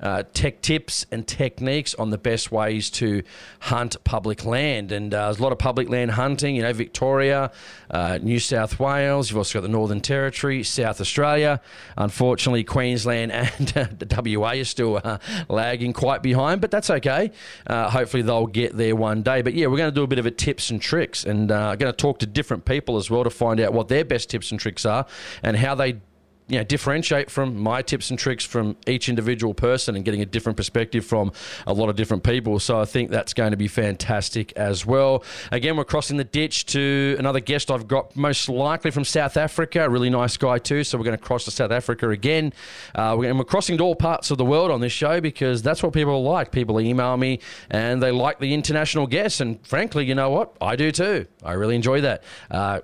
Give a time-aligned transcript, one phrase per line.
[0.00, 3.22] uh, tech tips and techniques on the best ways to
[3.60, 4.92] hunt public land.
[4.92, 7.50] And uh, there's a lot of public land hunting, you know, Victoria,
[7.90, 9.30] uh, New South Wales.
[9.30, 11.60] You've also got the Northern Territory, South Australia.
[11.96, 15.18] Unfortunately, Queensland and uh, the WA are still uh,
[15.48, 17.30] lagging quite behind, but that's okay.
[17.66, 19.42] Uh, hopefully, they'll get there one day.
[19.42, 21.78] But yeah, we're going to do a bit of a tips and tricks, and I'm
[21.78, 24.50] going to talk to different people as well to find out what their best tips
[24.50, 25.06] and tricks are
[25.42, 26.00] and how they
[26.48, 30.26] you know, differentiate from my tips and tricks from each individual person and getting a
[30.26, 31.32] different perspective from
[31.66, 32.60] a lot of different people.
[32.60, 35.24] So I think that's going to be fantastic as well.
[35.50, 39.86] Again, we're crossing the ditch to another guest I've got, most likely from South Africa,
[39.86, 40.84] a really nice guy too.
[40.84, 42.52] So we're going to cross to South Africa again.
[42.94, 45.82] Uh, and we're crossing to all parts of the world on this show because that's
[45.82, 46.52] what people like.
[46.52, 47.40] People email me
[47.70, 49.40] and they like the international guests.
[49.40, 50.56] And frankly, you know what?
[50.60, 51.26] I do too.
[51.44, 52.22] I really enjoy that.
[52.50, 52.80] Uh,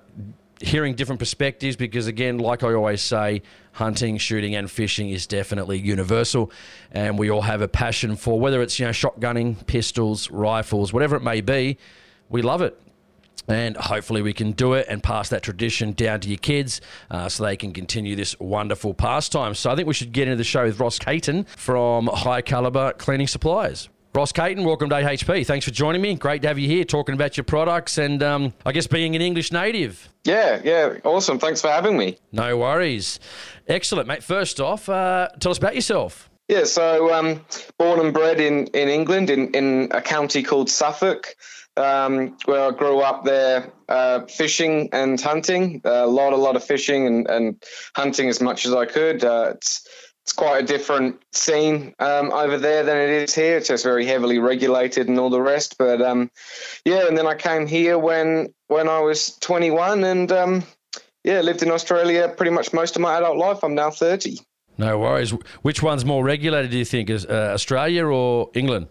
[0.61, 3.41] hearing different perspectives because, again, like I always say,
[3.73, 6.51] hunting, shooting, and fishing is definitely universal,
[6.91, 11.15] and we all have a passion for whether it's you know shotgunning, pistols, rifles, whatever
[11.15, 11.77] it may be.
[12.29, 12.79] We love it.
[13.47, 16.79] And hopefully, we can do it and pass that tradition down to your kids
[17.11, 19.53] uh, so they can continue this wonderful pastime.
[19.53, 22.93] So, I think we should get into the show with Ross Caton from High Caliber
[22.93, 23.89] Cleaning Supplies.
[24.15, 25.47] Ross Caton, welcome to AHP.
[25.47, 26.13] Thanks for joining me.
[26.13, 29.23] Great to have you here talking about your products and um, I guess being an
[29.23, 30.07] English native.
[30.23, 31.39] Yeah, yeah, awesome.
[31.39, 32.19] Thanks for having me.
[32.31, 33.19] No worries.
[33.67, 34.23] Excellent, mate.
[34.23, 36.29] First off, uh, tell us about yourself.
[36.47, 37.43] Yeah, so um,
[37.79, 41.35] born and bred in, in England in, in a county called Suffolk,
[41.75, 45.81] um, where I grew up there uh, fishing and hunting.
[45.85, 47.63] A lot, a lot of fishing and, and
[47.95, 49.23] hunting as much as I could.
[49.23, 49.87] Uh, it's
[50.23, 53.57] it's quite a different scene um, over there than it is here.
[53.57, 55.77] It's just very heavily regulated and all the rest.
[55.77, 56.31] But um,
[56.85, 60.63] yeah, and then I came here when when I was 21, and um,
[61.25, 63.63] yeah, lived in Australia pretty much most of my adult life.
[63.63, 64.39] I'm now 30.
[64.77, 65.31] No worries.
[65.61, 66.71] Which one's more regulated?
[66.71, 68.87] Do you think is uh, Australia or England?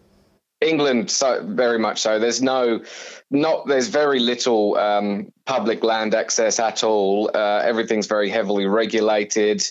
[0.63, 2.19] England, so very much so.
[2.19, 2.83] There's no,
[3.31, 7.31] not there's very little um, public land access at all.
[7.35, 9.63] Uh, everything's very heavily regulated,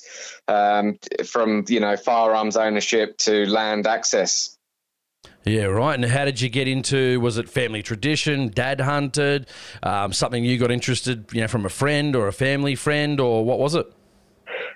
[0.48, 4.58] um, from you know firearms ownership to land access.
[5.44, 5.96] Yeah, right.
[5.96, 7.20] And how did you get into?
[7.20, 8.50] Was it family tradition?
[8.50, 9.48] Dad hunted?
[9.82, 13.44] Um, something you got interested, you know, from a friend or a family friend, or
[13.44, 13.92] what was it?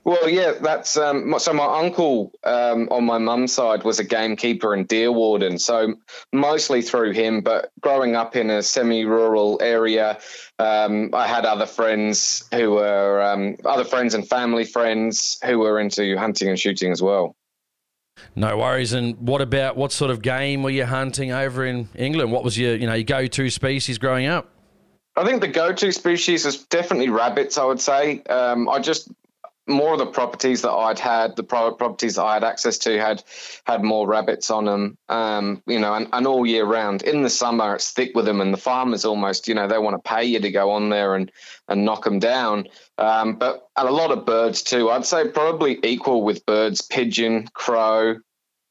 [0.05, 1.51] Well, yeah, that's um, so.
[1.51, 5.95] My uncle um, on my mum's side was a gamekeeper and deer warden, so
[6.31, 7.41] mostly through him.
[7.41, 10.19] But growing up in a semi-rural area,
[10.59, 15.79] um, I had other friends who were um, other friends and family friends who were
[15.79, 17.35] into hunting and shooting as well.
[18.35, 18.93] No worries.
[18.93, 22.31] And what about what sort of game were you hunting over in England?
[22.31, 24.51] What was your you know your go-to species growing up?
[25.15, 27.57] I think the go-to species is definitely rabbits.
[27.57, 28.21] I would say.
[28.23, 29.09] Um, I just
[29.67, 33.23] more of the properties that I'd had, the private properties I had access to had
[33.65, 37.01] had more rabbits on them, um, you know, and, and all year round.
[37.03, 39.95] In the summer, it's thick with them, and the farmers almost, you know, they want
[39.95, 41.31] to pay you to go on there and
[41.67, 42.67] and knock them down.
[42.97, 44.89] Um, but a lot of birds too.
[44.89, 48.17] I'd say probably equal with birds: pigeon, crow,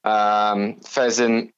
[0.04, 1.53] um, pheasant,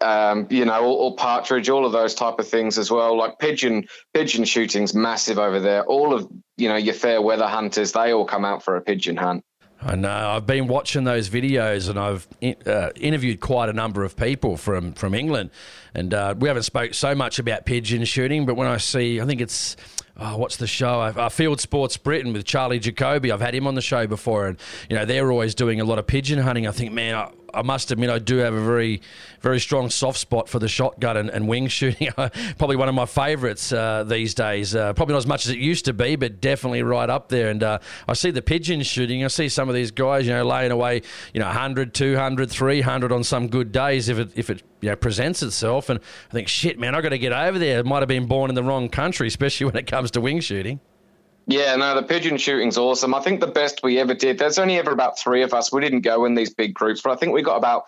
[0.00, 3.16] um, you know, or, or, partridge, all of those type of things as well.
[3.16, 5.84] Like pigeon, pigeon shooting's massive over there.
[5.84, 9.16] All of you know your fair weather hunters, they all come out for a pigeon
[9.16, 9.44] hunt.
[9.80, 10.30] I know.
[10.30, 12.26] I've been watching those videos, and I've
[12.66, 15.50] uh, interviewed quite a number of people from from England,
[15.94, 18.46] and uh, we haven't spoke so much about pigeon shooting.
[18.46, 19.76] But when I see, I think it's
[20.16, 21.00] oh, what's the show?
[21.00, 23.30] Uh, Field Sports Britain with Charlie Jacoby.
[23.30, 24.58] I've had him on the show before, and
[24.90, 26.66] you know they're always doing a lot of pigeon hunting.
[26.66, 29.02] I think, man, I, must admit, I do have a very,
[29.40, 32.08] very strong soft spot for the shotgun and, and wing shooting.
[32.58, 34.74] probably one of my favourites uh, these days.
[34.74, 37.50] Uh, probably not as much as it used to be, but definitely right up there.
[37.50, 39.24] And uh, I see the pigeon shooting.
[39.24, 41.02] I see some of these guys, you know, laying away,
[41.32, 44.96] you know, 100, 200, 300 on some good days if it if it you know
[44.96, 45.88] presents itself.
[45.88, 47.80] And I think, shit, man, I've got to get over there.
[47.80, 50.40] I might have been born in the wrong country, especially when it comes to wing
[50.40, 50.80] shooting.
[51.48, 53.14] Yeah, no, the pigeon shooting's awesome.
[53.14, 55.72] I think the best we ever did, there's only ever about three of us.
[55.72, 57.84] We didn't go in these big groups, but I think we got about,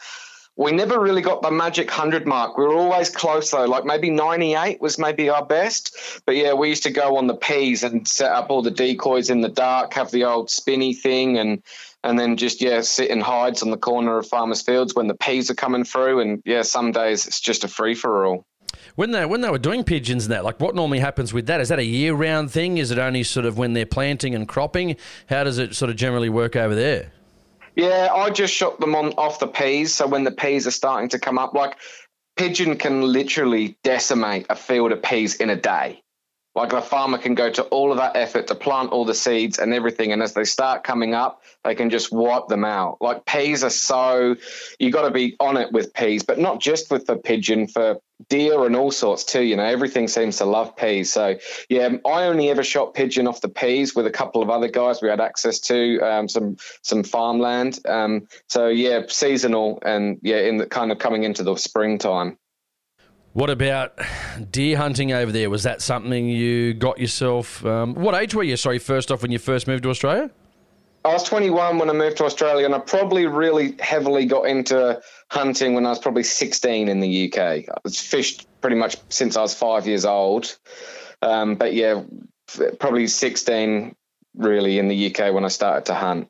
[0.57, 2.57] we never really got the magic 100 mark.
[2.57, 5.95] We were always close though, like maybe 98 was maybe our best.
[6.25, 9.29] But yeah, we used to go on the peas and set up all the decoys
[9.29, 11.63] in the dark, have the old spinny thing and,
[12.03, 15.15] and then just yeah sit in hides on the corner of farmers fields when the
[15.15, 18.47] peas are coming through and yeah some days it's just a free for all
[18.96, 21.61] when they when they were doing pigeons and that, like what normally happens with that?
[21.61, 22.78] Is that a year round thing?
[22.78, 24.96] Is it only sort of when they're planting and cropping?
[25.28, 27.12] How does it sort of generally work over there?
[27.76, 29.94] Yeah, I just shot them on off the peas.
[29.94, 31.76] So when the peas are starting to come up, like
[32.37, 36.02] pigeon can literally decimate a field of peas in a day.
[36.55, 39.58] Like the farmer can go to all of that effort to plant all the seeds
[39.58, 42.99] and everything, and as they start coming up, they can just wipe them out.
[43.00, 44.35] Like peas are so
[44.79, 48.00] you got to be on it with peas, but not just with the pigeon for
[48.29, 49.43] deer and all sorts too.
[49.43, 51.12] You know, everything seems to love peas.
[51.12, 51.37] So
[51.69, 55.00] yeah, I only ever shot pigeon off the peas with a couple of other guys
[55.00, 57.79] we had access to um, some some farmland.
[57.87, 62.38] Um, so yeah, seasonal and yeah, in the kind of coming into the springtime.
[63.32, 63.96] What about
[64.51, 65.51] deer hunting over there?
[65.51, 67.65] Was that something you got yourself?
[67.65, 68.56] Um, what age were you?
[68.56, 70.31] Sorry, first off, when you first moved to Australia.
[71.05, 75.01] I was 21 when I moved to Australia, and I probably really heavily got into
[75.31, 77.39] hunting when I was probably 16 in the UK.
[77.39, 80.58] I was fished pretty much since I was five years old.
[81.22, 82.03] Um, but yeah,
[82.79, 83.94] probably 16
[84.37, 86.29] really in the UK when I started to hunt.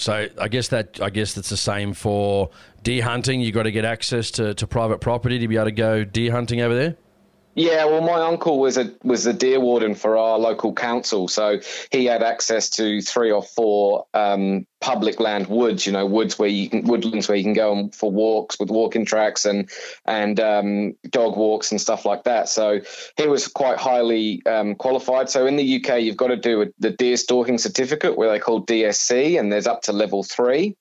[0.00, 2.48] So I guess that I guess that's the same for
[2.82, 3.42] deer hunting.
[3.42, 6.32] You've got to get access to, to private property to be able to go deer
[6.32, 6.96] hunting over there.
[7.54, 11.58] Yeah, well, my uncle was a was a deer warden for our local council, so
[11.90, 15.84] he had access to three or four um, public land woods.
[15.84, 19.04] You know, woods where you can woodlands where you can go for walks with walking
[19.04, 19.68] tracks and
[20.06, 22.48] and um, dog walks and stuff like that.
[22.48, 22.82] So
[23.16, 25.28] he was quite highly um, qualified.
[25.28, 28.38] So in the UK, you've got to do a, the deer stalking certificate, where they
[28.38, 30.76] call DSC, and there's up to level three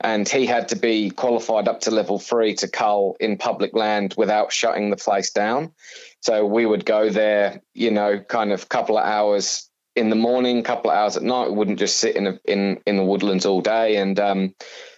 [0.00, 4.14] and he had to be qualified up to level three to cull in public land
[4.16, 5.72] without shutting the place down.
[6.20, 10.62] So we would go there, you know, kind of couple of hours in the morning,
[10.62, 11.48] couple of hours at night.
[11.48, 14.54] We wouldn't just sit in a, in in the woodlands all day, and um,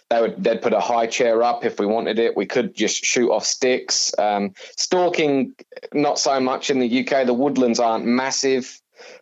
[0.09, 2.35] they would they'd put a high chair up if we wanted it.
[2.35, 4.13] We could just shoot off sticks.
[4.17, 5.53] Um, stalking,
[5.93, 7.25] not so much in the UK.
[7.25, 8.81] The woodlands aren't massive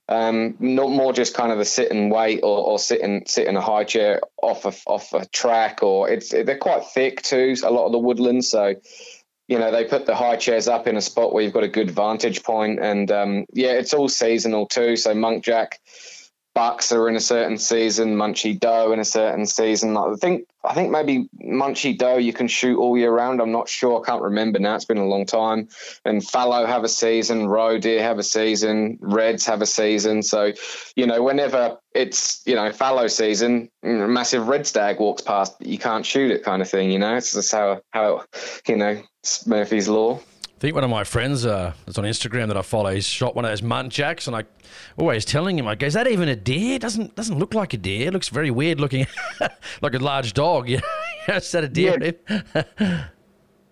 [0.09, 3.47] Um, not more just kind of a sit and wait or, or sit and sit
[3.47, 7.55] in a high chair off a off a track, or it's they're quite thick too.
[7.63, 8.75] A lot of the woodlands, so
[9.49, 11.67] you know they put the high chairs up in a spot where you've got a
[11.67, 14.95] good vantage point, and um, yeah, it's all seasonal too.
[14.95, 15.73] So muntjac
[16.57, 19.95] bucks are in a certain season, munchy doe in a certain season.
[19.95, 23.39] I think I think maybe munchy doe you can shoot all year round.
[23.39, 24.01] I'm not sure.
[24.01, 24.73] I can't remember now.
[24.73, 25.67] It's been a long time.
[26.03, 30.23] And fallow have a season, roe deer have a season, reds have a season.
[30.23, 30.53] So,
[30.95, 35.53] you know, whenever it's you know fallow season, mm, a massive red stag walks past,
[35.59, 36.89] you can't shoot it, kind of thing.
[36.89, 38.25] You know, it's just how how
[38.67, 39.03] you know
[39.45, 40.19] Murphy's law.
[40.57, 43.35] I think one of my friends uh, that's on Instagram that I follow, he's shot
[43.35, 44.43] one of those muntjacs, and I
[44.97, 46.79] always telling him, I go, "Is that even a deer?
[46.79, 48.07] Doesn't doesn't look like a deer.
[48.07, 49.05] It looks very weird looking,
[49.81, 50.69] like a large dog.
[51.27, 53.07] Know, is that a deer?" Yeah.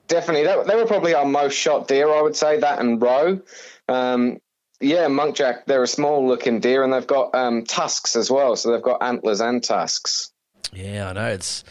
[0.08, 2.14] Definitely, they, were probably our most shot deer.
[2.14, 3.42] I would say that and roe.
[3.90, 4.38] Um,
[4.80, 5.66] yeah, muntjac.
[5.66, 8.56] They're a small looking deer, and they've got um, tusks as well.
[8.56, 10.32] So they've got antlers and tusks.
[10.72, 11.64] Yeah, I know it's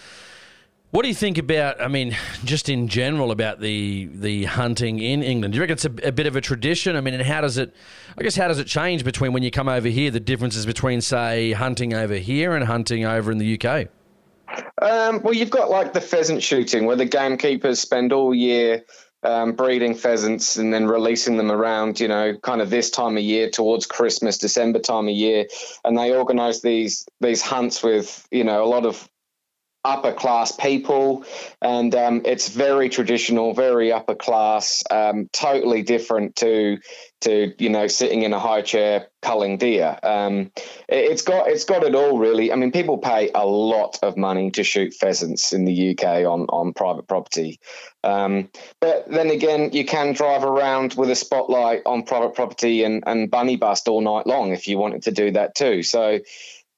[0.94, 1.80] what do you think about?
[1.80, 5.52] I mean, just in general about the the hunting in England.
[5.52, 6.94] Do you reckon it's a, a, bit of a tradition?
[6.94, 7.74] I mean, and how does it?
[8.16, 10.12] I guess how does it change between when you come over here?
[10.12, 13.88] The differences between, say, hunting over here and hunting over in the UK.
[14.80, 18.84] Um, well, you've got like the pheasant shooting, where the gamekeepers spend all year
[19.24, 23.22] um, breeding pheasants and then releasing them around, you know, kind of this time of
[23.24, 25.46] year towards Christmas, December time of year,
[25.84, 29.08] and they organise these these hunts with, you know, a lot of
[29.84, 31.24] upper class people,
[31.60, 36.78] and um, it's very traditional, very upper class, um, totally different to
[37.20, 39.98] to you know sitting in a high chair culling deer.
[40.02, 40.50] Um,
[40.88, 42.50] it, has got it's got it all really.
[42.52, 46.46] I mean, people pay a lot of money to shoot pheasants in the UK on
[46.48, 47.60] on private property,
[48.02, 48.50] um,
[48.80, 53.30] but then again, you can drive around with a spotlight on private property and and
[53.30, 55.82] bunny bust all night long if you wanted to do that too.
[55.82, 56.20] So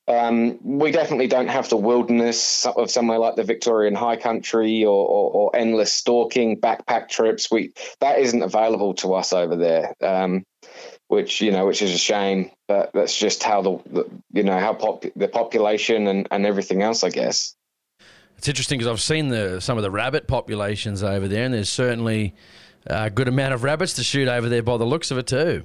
[0.08, 5.06] um, we definitely don't have the wilderness of somewhere like the Victorian High Country or,
[5.06, 7.50] or, or, endless stalking backpack trips.
[7.50, 10.44] We that isn't available to us over there, um,
[11.08, 12.52] which you know, which is a shame.
[12.68, 16.82] But that's just how the, the you know how pop, the population and, and everything
[16.82, 17.56] else, I guess.
[18.38, 21.68] It's interesting because I've seen the some of the rabbit populations over there, and there's
[21.68, 22.32] certainly
[22.86, 25.64] a good amount of rabbits to shoot over there by the looks of it too.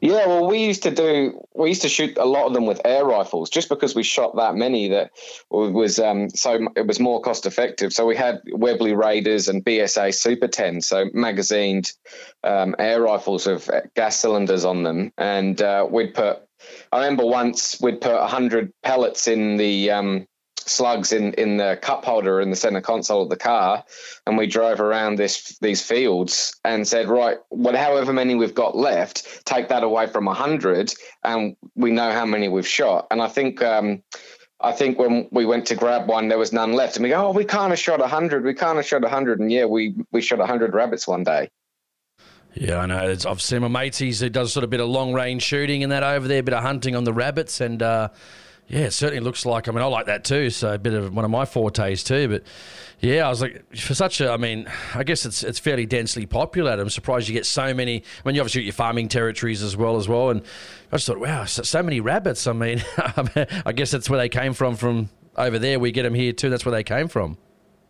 [0.00, 2.80] Yeah, well, we used to do we used to shoot a lot of them with
[2.84, 5.10] air rifles, just because we shot that many that
[5.50, 7.92] was um, so it was more cost effective.
[7.92, 11.92] So we had Webley Raiders and BSA Super 10, so magazined
[12.42, 16.40] um, air rifles with gas cylinders on them, and uh, we'd put.
[16.92, 20.26] I remember once we'd put hundred pellets in the um,
[20.68, 23.84] slugs in in the cup holder in the center console of the car,
[24.26, 28.76] and we drove around this these fields and said, right, well, however many we've got
[28.76, 30.92] left, take that away from hundred,
[31.22, 33.06] and we know how many we've shot.
[33.10, 33.62] And I think.
[33.62, 34.02] Um,
[34.60, 37.26] I think when we went to grab one, there was none left, and we go,
[37.26, 38.44] "Oh, we can't have shot hundred.
[38.44, 41.50] We can't have shot hundred." And yeah, we we shot hundred rabbits one day.
[42.54, 43.16] Yeah, I know.
[43.26, 43.98] I've seen my mates.
[43.98, 46.42] He does sort of a bit of long range shooting and that over there, a
[46.42, 48.08] bit of hunting on the rabbits, and uh,
[48.68, 49.68] yeah, it certainly looks like.
[49.68, 50.50] I mean, I like that too.
[50.50, 52.28] So a bit of one of my fortes too.
[52.28, 52.42] But
[53.00, 54.30] yeah, I was like, for such a.
[54.30, 56.80] I mean, I guess it's it's fairly densely populated.
[56.80, 57.96] I'm surprised you get so many.
[57.96, 60.30] I mean, you obviously got your farming territories as well as well.
[60.30, 60.42] And
[60.90, 62.46] I just thought, wow, so, so many rabbits.
[62.46, 62.82] I mean,
[63.66, 64.76] I guess that's where they came from.
[64.76, 66.48] From over there, we get them here too.
[66.48, 67.36] That's where they came from.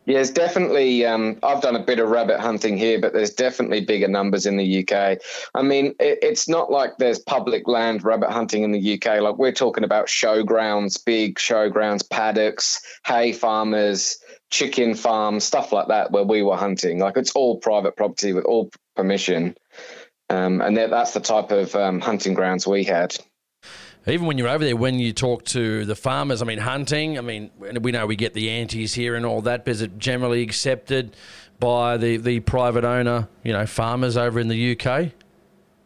[0.07, 1.07] Yeah, it's definitely.
[1.07, 4.59] Um, I've done a bit of rabbit hunting here, but there's definitely bigger numbers in
[4.59, 5.19] the UK.
[5.55, 9.23] I mean, it, it's not like there's public land rabbit hunting in the UK.
[9.23, 14.19] Like we're talking about showgrounds, big showgrounds, paddocks, hay farmers,
[14.51, 16.99] chicken farms, stuff like that, where we were hunting.
[16.99, 19.57] Like it's all private property with all permission,
[20.29, 23.17] um, and that's the type of um, hunting grounds we had
[24.07, 27.23] even when you're over there, when you talk to the farmers, I mean, hunting, I
[27.23, 30.43] mean, we know we get the antis here and all that, but is it generally
[30.43, 31.17] accepted
[31.59, 35.13] by the, the private owner, you know, farmers over in the UK?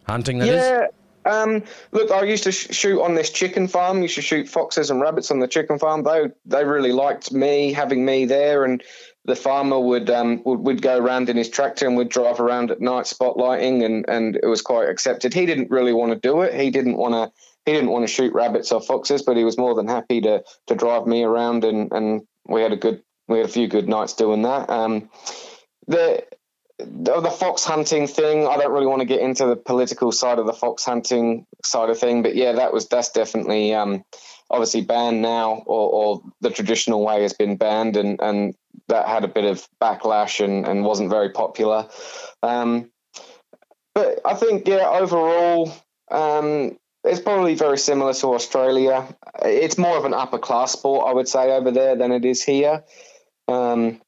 [0.08, 0.84] Hunting, that yeah.
[0.84, 0.90] is?
[1.24, 4.02] Um, look, I used to sh- shoot on this chicken farm.
[4.02, 6.02] Used to shoot foxes and rabbits on the chicken farm.
[6.02, 8.82] They they really liked me having me there, and
[9.26, 12.70] the farmer would um would, would go around in his tractor and would drive around
[12.70, 15.34] at night spotlighting, and and it was quite accepted.
[15.34, 16.58] He didn't really want to do it.
[16.58, 17.30] He didn't want to
[17.68, 20.42] he didn't want to shoot rabbits or foxes, but he was more than happy to
[20.68, 23.88] to drive me around, and and we had a good we had a few good
[23.88, 24.70] nights doing that.
[24.70, 25.10] Um,
[25.86, 26.24] the
[26.78, 30.46] the fox hunting thing, I don't really want to get into the political side of
[30.46, 34.02] the fox hunting side of thing, but yeah, that was that's definitely um,
[34.50, 38.54] obviously banned now, or, or, the traditional way has been banned, and and
[38.86, 41.86] that had a bit of backlash and and wasn't very popular.
[42.42, 42.90] Um,
[43.94, 45.74] but I think yeah, overall,
[46.10, 49.06] um, it's probably very similar to Australia.
[49.42, 52.42] It's more of an upper class sport, I would say, over there than it is
[52.42, 52.84] here.
[53.46, 54.00] Um,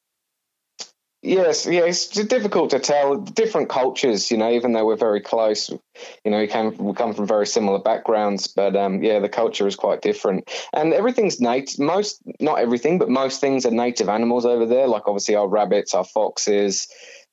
[1.23, 3.17] yes, yeah, it's difficult to tell.
[3.17, 7.15] Different cultures, you know, even though we're very close, you know, we come we come
[7.15, 10.51] from very similar backgrounds, but um, yeah, the culture is quite different.
[10.73, 11.79] And everything's native.
[11.79, 14.89] Most, not everything, but most things are native animals over there.
[14.89, 16.89] Like obviously our rabbits, our foxes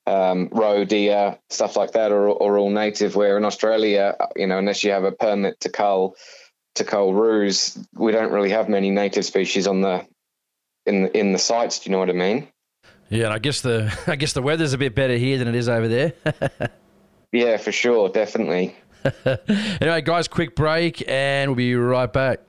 [0.08, 3.14] um, roe deer, stuff like that, are, are all native.
[3.14, 6.16] Where in Australia, you know, unless you have a permit to cull
[6.76, 10.06] to cull roos, we don't really have many native species on the
[10.86, 11.80] in in the sites.
[11.80, 12.48] Do you know what I mean?
[13.10, 15.54] Yeah, and I guess the I guess the weather's a bit better here than it
[15.54, 16.14] is over there.
[17.32, 18.74] yeah, for sure, definitely.
[19.80, 22.40] anyway, guys, quick break, and we'll be right back.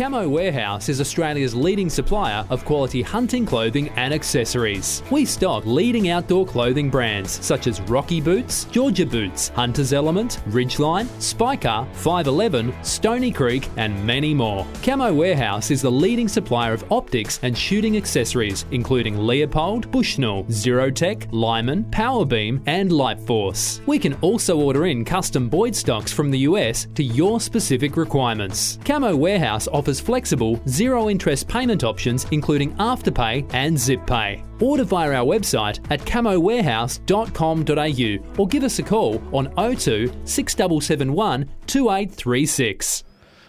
[0.00, 5.02] Camo Warehouse is Australia's leading supplier of quality hunting clothing and accessories.
[5.10, 11.06] We stock leading outdoor clothing brands such as Rocky Boots, Georgia Boots, Hunter's Element, Ridgeline,
[11.20, 14.66] Spika, 511, Stony Creek, and many more.
[14.82, 21.28] Camo Warehouse is the leading supplier of optics and shooting accessories, including Leupold, Bushnell, Zerotech,
[21.30, 23.86] Lyman, Powa Beam, and Lightforce.
[23.86, 28.78] We can also order in custom Boyd stocks from the US to your specific requirements.
[28.82, 34.62] Camo Warehouse offers offers flexible, zero interest payment options including Afterpay and ZipPay.
[34.62, 43.02] Order via our website at camowarehouse.com.au or give us a call on 02 6771 2836.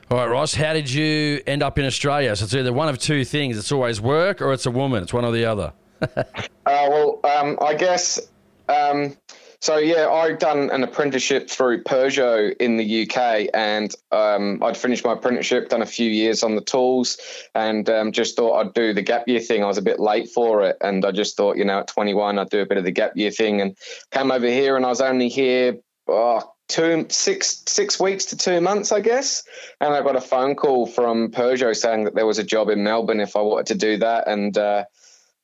[0.09, 2.35] All right, Ross, how did you end up in Australia?
[2.35, 3.55] So it's either one of two things.
[3.57, 5.03] It's always work or it's a woman.
[5.03, 5.71] It's one or the other.
[6.01, 6.23] uh,
[6.65, 8.19] well, um, I guess
[8.67, 9.15] um,
[9.61, 15.05] so yeah, I'd done an apprenticeship through Peugeot in the UK, and um, I'd finished
[15.05, 17.17] my apprenticeship, done a few years on the tools,
[17.53, 19.63] and um, just thought I'd do the gap year thing.
[19.63, 22.39] I was a bit late for it, and I just thought, you know, at 21,
[22.39, 23.77] I'd do a bit of the gap year thing, and
[24.09, 25.77] came over here, and I was only here.
[26.07, 29.43] Oh, two six six weeks to two months, I guess.
[29.79, 32.83] And I got a phone call from Peugeot saying that there was a job in
[32.83, 34.85] Melbourne if I wanted to do that, and uh,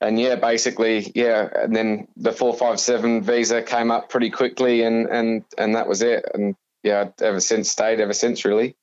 [0.01, 1.49] and yeah, basically, yeah.
[1.53, 5.87] And then the four five seven visa came up pretty quickly, and and and that
[5.87, 6.25] was it.
[6.33, 8.75] And yeah, ever since stayed ever since really.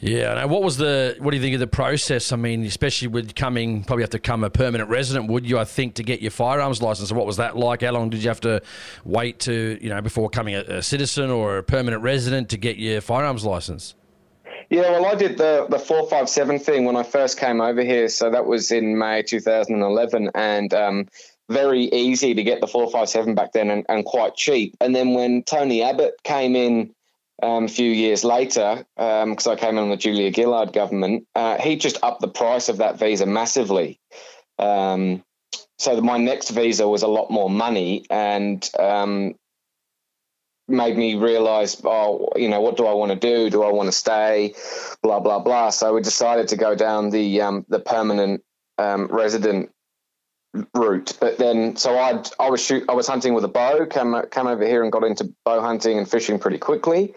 [0.00, 0.34] Yeah.
[0.34, 1.16] Now, what was the?
[1.18, 2.32] What do you think of the process?
[2.32, 5.30] I mean, especially with coming, probably have to come a permanent resident.
[5.30, 5.58] Would you?
[5.58, 7.10] I think to get your firearms license.
[7.10, 7.82] What was that like?
[7.82, 8.60] How long did you have to
[9.04, 12.76] wait to you know before becoming a, a citizen or a permanent resident to get
[12.76, 13.94] your firearms license?
[14.74, 17.80] Yeah, well, I did the the four five seven thing when I first came over
[17.80, 18.08] here.
[18.08, 21.06] So that was in May 2011, and um,
[21.48, 24.76] very easy to get the four five seven back then, and, and, quite cheap.
[24.80, 26.92] And then when Tony Abbott came in
[27.40, 31.28] um, a few years later, because um, I came in on the Julia Gillard government,
[31.36, 34.00] uh, he just upped the price of that visa massively.
[34.58, 35.22] Um,
[35.78, 39.36] so my next visa was a lot more money, and um,
[40.68, 43.50] made me realize, oh, you know, what do I want to do?
[43.50, 44.54] Do I want to stay?
[45.02, 45.70] Blah blah blah.
[45.70, 48.42] So we decided to go down the um, the permanent
[48.78, 49.70] um, resident
[50.74, 51.16] route.
[51.20, 53.86] But then, so I I was shoot I was hunting with a bow.
[53.86, 57.14] Came came over here and got into bow hunting and fishing pretty quickly.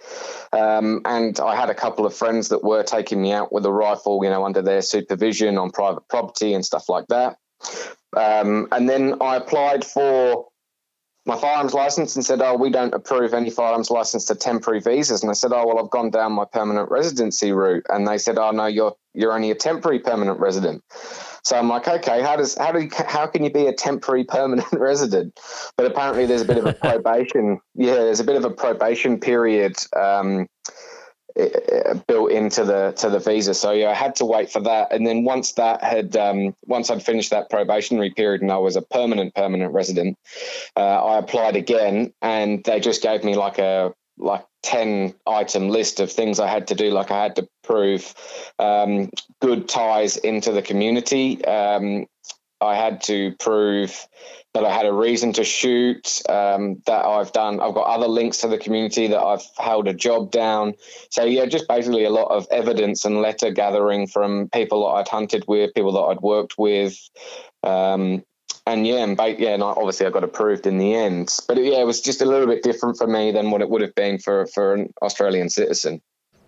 [0.51, 3.71] Um, and I had a couple of friends that were taking me out with a
[3.71, 7.37] rifle, you know, under their supervision on private property and stuff like that.
[8.15, 10.47] Um, and then I applied for
[11.27, 15.21] my firearms license and said, "Oh, we don't approve any firearms license to temporary visas."
[15.21, 18.37] And I said, "Oh, well, I've gone down my permanent residency route." And they said,
[18.37, 20.83] "Oh, no, you're you're only a temporary permanent resident."
[21.43, 24.23] So I'm like, "Okay, how does how do you, how can you be a temporary
[24.23, 25.37] permanent resident?"
[25.75, 27.59] But apparently, there's a bit of a probation.
[27.75, 29.75] yeah, there's a bit of a probation period.
[29.95, 30.47] Um,
[32.07, 33.53] built into the to the visa.
[33.53, 36.89] So yeah, I had to wait for that, and then once that had um, once
[36.89, 40.17] I'd finished that probationary period and I was a permanent permanent resident,
[40.75, 45.99] uh, I applied again, and they just gave me like a like 10 item list
[45.99, 46.89] of things I had to do.
[46.89, 48.13] Like I had to prove
[48.57, 49.09] um,
[49.41, 51.43] good ties into the community.
[51.45, 52.07] Um,
[52.59, 54.07] I had to prove
[54.53, 58.39] that I had a reason to shoot, um, that I've done, I've got other links
[58.39, 60.73] to the community that I've held a job down.
[61.11, 65.07] So, yeah, just basically a lot of evidence and letter gathering from people that I'd
[65.07, 66.97] hunted with, people that I'd worked with.
[67.61, 68.23] Um,
[68.65, 71.33] and yeah, and yeah, and obviously I got approved in the end.
[71.47, 73.81] But yeah, it was just a little bit different for me than what it would
[73.81, 76.01] have been for, for an Australian citizen.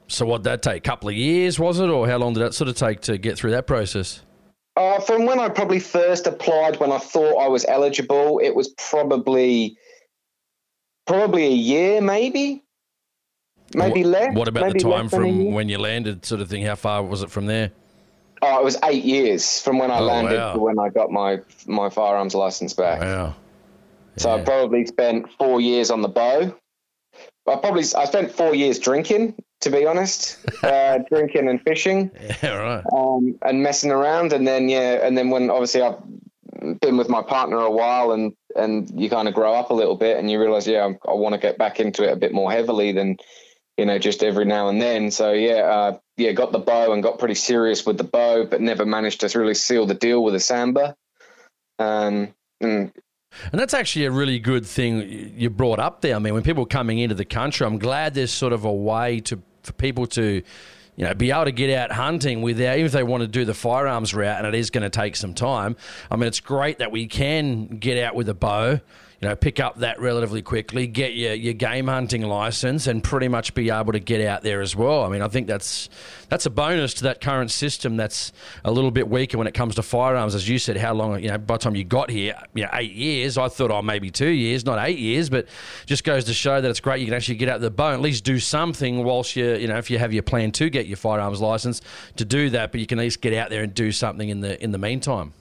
[0.07, 0.77] So, what that take?
[0.77, 1.89] A couple of years, was it?
[1.89, 4.23] Or how long did that sort of take to get through that process?
[4.75, 8.69] Uh, from when I probably first applied, when I thought I was eligible, it was
[8.69, 9.77] probably
[11.05, 12.63] probably a year, maybe,
[13.73, 14.35] maybe what, less.
[14.35, 16.63] What about the time from when you landed, sort of thing?
[16.63, 17.71] How far was it from there?
[18.41, 20.53] Oh, it was eight years from when I oh, landed wow.
[20.53, 23.01] to when I got my my firearms license back.
[23.01, 23.07] Wow.
[23.07, 23.33] Yeah.
[24.17, 26.55] So I probably spent four years on the bow.
[27.47, 32.11] I probably I spent four years drinking to be honest, uh, drinking and fishing,
[32.43, 32.83] Yeah, right.
[32.93, 34.33] um, and messing around.
[34.33, 35.99] And then yeah, and then when obviously I've
[36.81, 39.95] been with my partner a while, and and you kind of grow up a little
[39.95, 42.33] bit, and you realize yeah, I, I want to get back into it a bit
[42.33, 43.17] more heavily than
[43.77, 45.11] you know just every now and then.
[45.11, 48.61] So yeah, uh, yeah, got the bow and got pretty serious with the bow, but
[48.61, 50.95] never managed to really seal the deal with a sambar.
[51.77, 52.91] Um, and
[53.51, 56.15] And that's actually a really good thing you brought up there.
[56.15, 58.73] I mean, when people are coming into the country, I'm glad there's sort of a
[58.73, 60.41] way to for people to,
[60.95, 63.45] you know, be able to get out hunting without, even if they want to do
[63.45, 65.75] the firearms route, and it is going to take some time.
[66.09, 68.79] I mean, it's great that we can get out with a bow.
[69.21, 73.27] You know, pick up that relatively quickly, get your, your game hunting license, and pretty
[73.27, 75.03] much be able to get out there as well.
[75.03, 75.89] I mean, I think that's
[76.29, 77.97] that's a bonus to that current system.
[77.97, 78.31] That's
[78.63, 80.77] a little bit weaker when it comes to firearms, as you said.
[80.77, 81.21] How long?
[81.21, 83.37] You know, by the time you got here, you know, eight years.
[83.37, 85.47] I thought, oh, maybe two years, not eight years, but
[85.85, 87.01] just goes to show that it's great.
[87.01, 89.77] You can actually get out the bow, at least do something whilst you, you know,
[89.77, 91.81] if you have your plan to get your firearms license
[92.15, 94.39] to do that, but you can at least get out there and do something in
[94.39, 95.33] the in the meantime.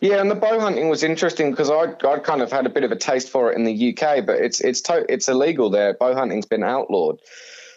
[0.00, 2.84] Yeah, and the bow hunting was interesting because I I kind of had a bit
[2.84, 5.94] of a taste for it in the UK, but it's it's to, it's illegal there.
[5.94, 7.20] Bow hunting's been outlawed.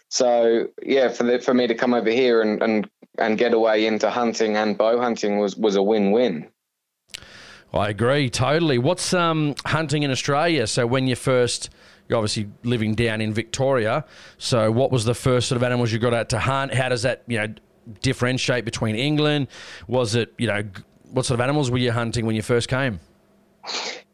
[0.09, 3.85] So yeah, for the, for me to come over here and, and and get away
[3.85, 6.47] into hunting and bow hunting was was a win win.
[7.73, 8.77] I agree totally.
[8.77, 10.67] What's um, hunting in Australia?
[10.67, 11.71] So when you first,
[12.07, 14.05] you're obviously living down in Victoria.
[14.37, 16.73] So what was the first sort of animals you got out to hunt?
[16.73, 17.53] How does that you know
[18.01, 19.47] differentiate between England?
[19.87, 20.63] Was it you know
[21.13, 22.99] what sort of animals were you hunting when you first came?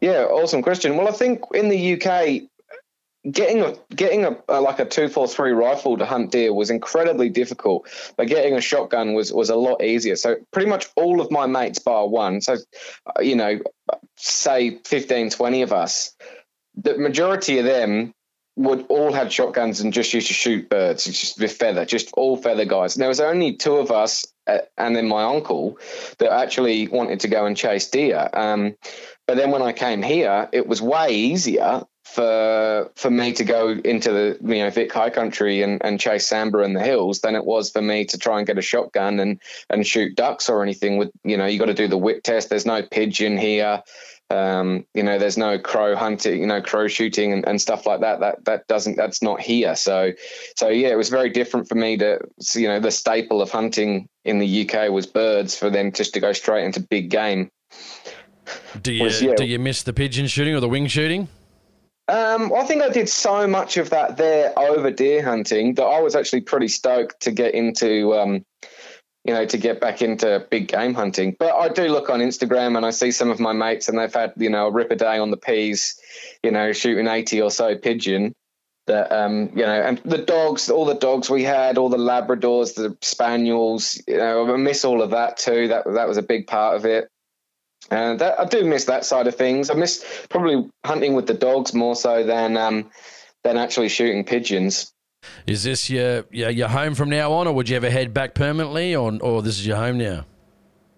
[0.00, 0.96] Yeah, awesome question.
[0.96, 2.42] Well, I think in the UK,
[3.30, 6.70] getting a getting a, a like a two four three rifle to hunt deer was
[6.70, 10.16] incredibly difficult, but getting a shotgun was was a lot easier.
[10.16, 12.54] So pretty much all of my mates, bar one, so
[13.06, 13.58] uh, you know,
[14.16, 16.14] say 15, 20 of us,
[16.76, 18.14] the majority of them
[18.56, 22.36] would all had shotguns and just used to shoot birds just with feather, just all
[22.36, 22.94] feather guys.
[22.94, 24.26] And there was only two of us,
[24.76, 25.78] and then my uncle,
[26.18, 28.28] that actually wanted to go and chase deer.
[28.32, 28.76] Um,
[29.26, 33.68] but then when I came here, it was way easier for for me to go
[33.68, 37.36] into the you know Vic High Country and, and chase sambar in the hills than
[37.36, 40.62] it was for me to try and get a shotgun and and shoot ducks or
[40.62, 40.98] anything.
[40.98, 42.48] With you know you got to do the whip test.
[42.48, 43.82] There's no pigeon here.
[44.30, 48.00] Um, you know, there's no crow hunting, you know, crow shooting and, and stuff like
[48.00, 48.20] that.
[48.20, 49.74] That that doesn't that's not here.
[49.74, 50.12] So
[50.56, 52.20] so yeah, it was very different for me to
[52.54, 55.56] you know the staple of hunting in the UK was birds.
[55.56, 57.50] For them just to go straight into big game.
[58.82, 59.34] Do you Was, yeah.
[59.34, 61.28] do you miss the pigeon shooting or the wing shooting?
[62.08, 66.00] Um, I think I did so much of that there over deer hunting that I
[66.00, 68.44] was actually pretty stoked to get into, um,
[69.30, 71.36] you know, to get back into big game hunting.
[71.38, 74.12] But I do look on Instagram and I see some of my mates and they've
[74.12, 76.00] had, you know, a rip a day on the peas,
[76.42, 78.34] you know, shooting 80 or so pigeon.
[78.88, 82.74] That um, you know, and the dogs, all the dogs we had, all the Labradors,
[82.74, 85.68] the Spaniels, you know, I miss all of that too.
[85.68, 87.08] That that was a big part of it.
[87.88, 89.70] And that, I do miss that side of things.
[89.70, 92.90] I miss probably hunting with the dogs more so than um,
[93.44, 94.92] than actually shooting pigeons.
[95.46, 98.34] Is this your, your your home from now on, or would you ever head back
[98.34, 100.24] permanently, or or this is your home now?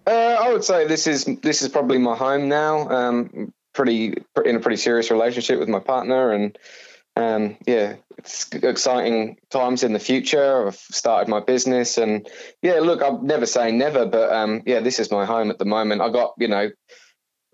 [0.05, 2.89] Uh, I would say this is this is probably my home now.
[2.89, 4.13] Um, pretty
[4.45, 6.57] in a pretty serious relationship with my partner, and
[7.15, 10.67] um, yeah, it's exciting times in the future.
[10.67, 12.27] I've started my business, and
[12.61, 15.65] yeah, look, I'm never saying never, but um, yeah, this is my home at the
[15.65, 16.01] moment.
[16.01, 16.69] I got you know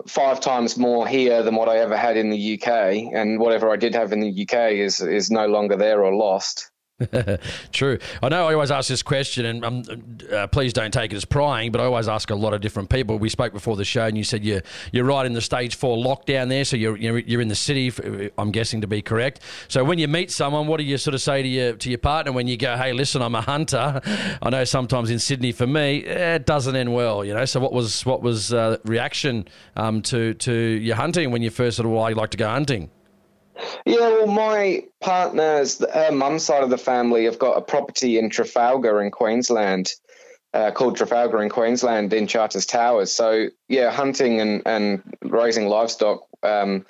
[0.08, 3.76] five times more here than what I ever had in the UK, and whatever I
[3.76, 6.72] did have in the UK is is no longer there or lost.
[7.72, 7.98] True.
[8.22, 9.84] I know I always ask this question, and um,
[10.32, 12.90] uh, please don't take it as prying, but I always ask a lot of different
[12.90, 13.18] people.
[13.18, 15.98] We spoke before the show, and you said you're, you're right in the stage four
[15.98, 17.94] lockdown there, so you're, you're, in the city,
[18.38, 19.42] I'm guessing to be correct.
[19.70, 22.00] So when you meet someone, what do you sort of say to your, to your
[22.00, 24.02] partner when you go, hey, listen, I'm a hunter?
[24.42, 27.46] I know sometimes in Sydney for me, it doesn't end well, you know.
[27.46, 31.78] So what was what was uh, reaction um, to, to your hunting when you first
[31.78, 32.92] sort of, well, I like to go hunting?
[33.86, 38.30] Yeah, well, my partner's her mum's side of the family have got a property in
[38.30, 39.92] Trafalgar in Queensland,
[40.54, 43.12] uh, called Trafalgar in Queensland in Charters Towers.
[43.12, 46.86] So yeah, hunting and and raising livestock um,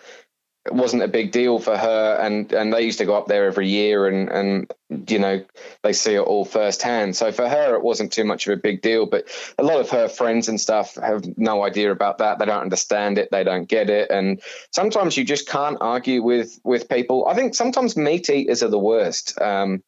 [0.74, 3.68] wasn't a big deal for her, and and they used to go up there every
[3.68, 4.74] year, and and
[5.10, 5.44] you know
[5.84, 7.16] they see it all firsthand.
[7.16, 9.06] So for her, it wasn't too much of a big deal.
[9.06, 9.28] But
[9.58, 12.40] a lot of her friends and stuff have no idea about that.
[12.40, 13.30] They don't understand it.
[13.32, 14.10] They don't get it.
[14.12, 17.28] And sometimes you just can't argue with with people.
[17.28, 19.40] I think sometimes meat eaters are the worst.
[19.42, 19.84] Um,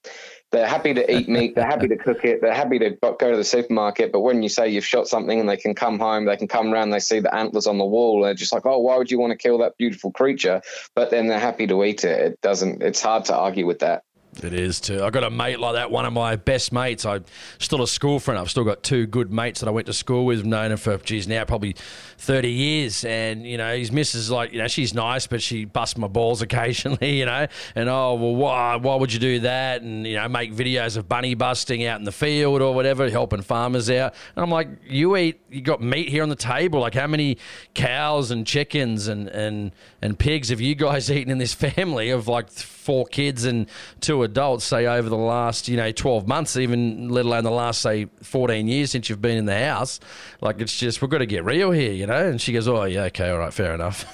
[0.51, 1.55] they're happy to eat meat.
[1.55, 2.41] They're happy to cook it.
[2.41, 4.11] They're happy to go to the supermarket.
[4.11, 6.73] But when you say you've shot something and they can come home, they can come
[6.73, 9.19] around, they see the antlers on the wall, they're just like, oh, why would you
[9.19, 10.61] want to kill that beautiful creature?
[10.93, 12.19] But then they're happy to eat it.
[12.19, 12.83] It doesn't.
[12.83, 14.03] It's hard to argue with that.
[14.41, 15.03] It is too.
[15.03, 15.91] I got a mate like that.
[15.91, 17.05] One of my best mates.
[17.05, 17.25] I'm
[17.59, 18.39] still a school friend.
[18.39, 20.45] I've still got two good mates that I went to school with.
[20.45, 21.75] Known him for geez now probably
[22.17, 23.03] thirty years.
[23.03, 26.07] And you know his missus is like you know she's nice, but she busts my
[26.07, 27.19] balls occasionally.
[27.19, 29.81] You know, and oh well, why why would you do that?
[29.81, 33.41] And you know make videos of bunny busting out in the field or whatever, helping
[33.41, 34.15] farmers out.
[34.37, 36.79] And I'm like, you eat, you got meat here on the table.
[36.79, 37.37] Like how many
[37.73, 42.29] cows and chickens and and and pigs have you guys eaten in this family of
[42.29, 43.67] like four kids and
[43.99, 47.81] two adults, say, over the last, you know, 12 months, even let alone the last,
[47.81, 49.99] say, 14 years since you've been in the house.
[50.41, 52.27] Like, it's just, we've got to get real here, you know?
[52.27, 54.05] And she goes, oh, yeah, okay, all right, fair enough.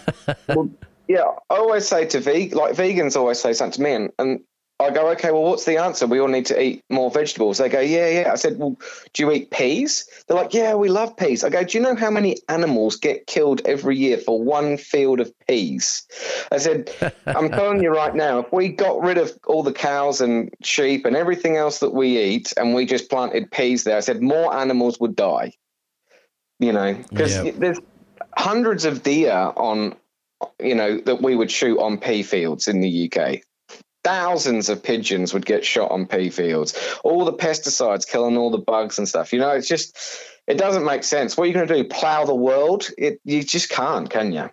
[0.48, 0.70] well,
[1.08, 4.40] yeah, I always say to veg, like vegans always say something to me, and, and
[4.80, 6.06] I go, okay, well, what's the answer?
[6.06, 7.58] We all need to eat more vegetables.
[7.58, 8.32] They go, yeah, yeah.
[8.32, 8.78] I said, well,
[9.14, 10.08] do you eat peas?
[10.28, 11.44] They're like, yeah, we love peas.
[11.44, 15.20] I go, do you know how many animals get killed every year for one field
[15.20, 16.06] of peas?
[16.52, 16.92] I said,
[17.26, 21.06] I'm telling you right now, if we got rid of all the cows and sheep
[21.06, 24.54] and everything else that we eat and we just planted peas there, I said, more
[24.54, 25.54] animals would die.
[26.60, 27.56] You know, because yep.
[27.56, 27.80] there's
[28.36, 29.96] hundreds of deer on,
[30.60, 33.42] you know, that we would shoot on pea fields in the UK
[34.08, 36.74] thousands of pigeons would get shot on pea fields.
[37.04, 39.34] All the pesticides killing all the bugs and stuff.
[39.34, 39.98] You know, it's just
[40.48, 41.36] it doesn't make sense.
[41.36, 41.84] What are you going to do?
[41.84, 42.90] Plow the world?
[42.98, 44.50] It you just can't, can you?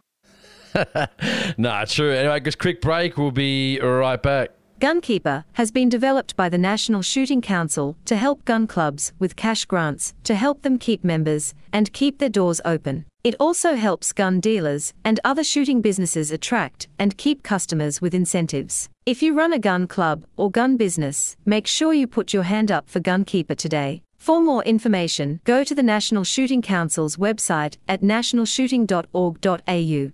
[1.57, 2.11] nah, true.
[2.11, 3.17] Anyway, just quick break.
[3.17, 4.51] We'll be right back.
[4.81, 9.65] Gunkeeper has been developed by the National Shooting Council to help gun clubs with cash
[9.67, 13.07] grants to help them keep members and keep their doors open.
[13.23, 18.89] It also helps gun dealers and other shooting businesses attract and keep customers with incentives.
[19.07, 22.73] If you run a gun club or gun business, make sure you put your hand
[22.73, 24.03] up for Gunkeeper today.
[24.17, 30.13] For more information, go to the National Shooting Council's website at nationalshooting.org.au.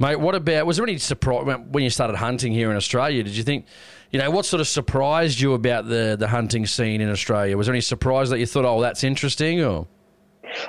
[0.00, 3.22] Mate, what about, was there any surprise when you started hunting here in Australia?
[3.22, 3.66] Did you think,
[4.10, 7.56] you know, what sort of surprised you about the, the hunting scene in Australia?
[7.56, 9.86] Was there any surprise that you thought, oh, that's interesting or?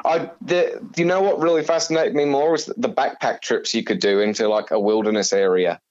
[0.05, 3.99] I, the, you know what really fascinated me more was the backpack trips you could
[3.99, 5.81] do into like a wilderness area.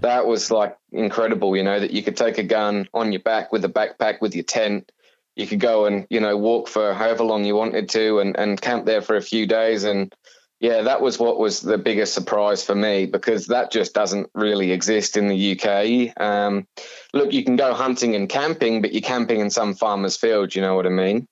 [0.00, 3.52] That was like incredible, you know, that you could take a gun on your back
[3.52, 4.90] with a backpack with your tent.
[5.36, 8.60] You could go and, you know, walk for however long you wanted to and, and
[8.60, 9.84] camp there for a few days.
[9.84, 10.12] And
[10.60, 14.72] yeah, that was what was the biggest surprise for me because that just doesn't really
[14.72, 16.20] exist in the UK.
[16.22, 16.66] Um,
[17.12, 20.62] look, you can go hunting and camping, but you're camping in some farmer's field, you
[20.62, 21.26] know what I mean?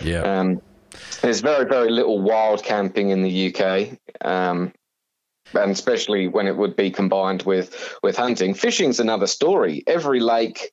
[0.00, 0.22] Yeah.
[0.22, 0.62] Um,
[1.22, 4.72] there's very, very little wild camping in the UK, um,
[5.54, 8.54] and especially when it would be combined with with hunting.
[8.54, 9.82] Fishing's another story.
[9.86, 10.72] Every lake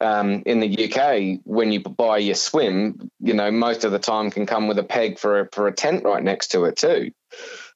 [0.00, 4.30] um, in the UK, when you buy your swim, you know most of the time
[4.30, 7.12] can come with a peg for a, for a tent right next to it too.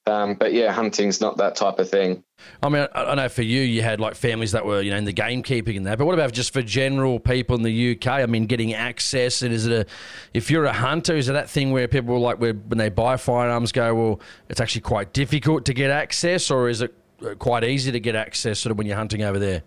[0.07, 2.23] Um, but yeah, hunting's not that type of thing.
[2.63, 5.05] I mean, I know for you, you had like families that were, you know, in
[5.05, 5.99] the gamekeeping and that.
[5.99, 8.07] But what about just for general people in the UK?
[8.07, 9.85] I mean, getting access and is it a,
[10.33, 13.15] if you're a hunter, is it that thing where people like where, when they buy
[13.17, 16.95] firearms go, well, it's actually quite difficult to get access, or is it
[17.37, 19.61] quite easy to get access sort of when you're hunting over there?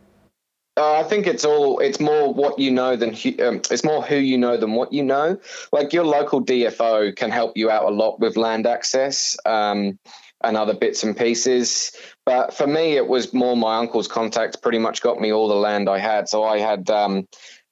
[0.76, 1.78] Uh, I think it's all.
[1.78, 5.04] It's more what you know than um, it's more who you know than what you
[5.04, 5.38] know.
[5.70, 9.36] Like your local DFO can help you out a lot with land access.
[9.46, 10.00] Um,
[10.42, 11.92] and other bits and pieces.
[12.26, 15.54] But for me, it was more my uncle's contacts pretty much got me all the
[15.54, 16.28] land I had.
[16.28, 17.28] So I had um,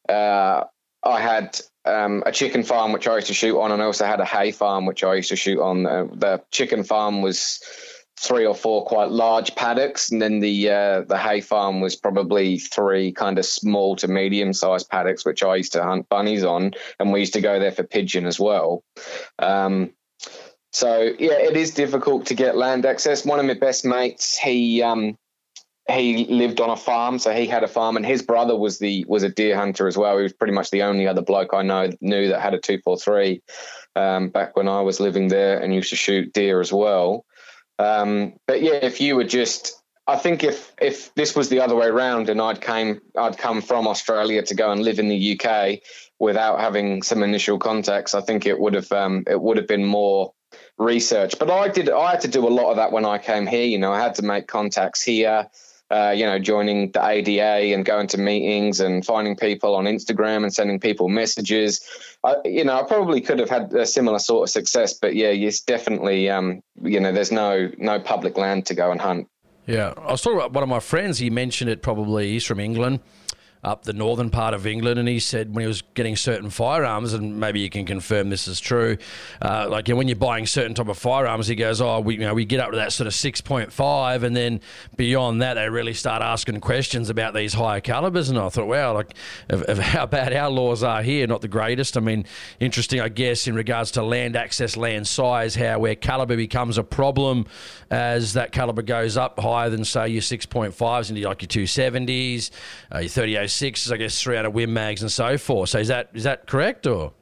[0.08, 0.64] uh,
[1.02, 4.06] I had um, a chicken farm which I used to shoot on, and I also
[4.06, 5.86] had a hay farm which I used to shoot on.
[5.86, 7.60] Uh, the chicken farm was
[8.18, 12.58] three or four quite large paddocks, and then the uh, the hay farm was probably
[12.58, 16.72] three kind of small to medium sized paddocks, which I used to hunt bunnies on,
[17.00, 18.84] and we used to go there for pigeon as well.
[19.38, 19.92] Um,
[20.72, 23.24] so yeah, it is difficult to get land access.
[23.24, 25.18] One of my best mates, he um,
[25.88, 29.04] he lived on a farm, so he had a farm, and his brother was the
[29.06, 30.16] was a deer hunter as well.
[30.16, 32.78] He was pretty much the only other bloke I know knew that had a two
[32.82, 33.42] four three
[33.94, 37.26] um, back when I was living there, and used to shoot deer as well.
[37.78, 41.76] Um, but yeah, if you were just I think if if this was the other
[41.76, 45.38] way around and I'd came I'd come from Australia to go and live in the
[45.38, 45.80] UK
[46.18, 49.84] without having some initial contacts, I think it would have um, it would have been
[49.84, 50.32] more
[50.82, 51.38] research.
[51.38, 51.90] But I did.
[51.90, 53.64] I had to do a lot of that when I came here.
[53.64, 55.48] You know, I had to make contacts here.
[55.90, 60.42] Uh, you know, joining the ADA and going to meetings and finding people on Instagram
[60.42, 61.86] and sending people messages.
[62.24, 65.26] I, you know, I probably could have had a similar sort of success, but yeah,
[65.26, 69.28] it's definitely, um, you know, there's no no public land to go and hunt.
[69.66, 71.18] Yeah, I was talking about one of my friends.
[71.18, 71.82] He mentioned it.
[71.82, 73.00] Probably he's from England.
[73.64, 77.12] Up the northern part of England, and he said when he was getting certain firearms,
[77.12, 78.96] and maybe you can confirm this is true,
[79.40, 82.34] uh, like when you're buying certain type of firearms, he goes, "Oh, we you know
[82.34, 84.60] we get up to that sort of six point five, and then
[84.96, 88.94] beyond that, they really start asking questions about these higher calibers." And I thought, wow,
[88.94, 89.14] like
[89.48, 91.96] of, of how bad our laws are here, not the greatest.
[91.96, 92.24] I mean,
[92.58, 96.84] interesting, I guess, in regards to land access, land size, how where caliber becomes a
[96.84, 97.46] problem
[97.90, 101.48] as that caliber goes up higher than say your six point fives into like your
[101.48, 102.50] two seventies,
[102.92, 105.70] uh, your thirty oh sixes, I guess, three out of Win mags and so forth.
[105.70, 107.12] So is that is that correct or?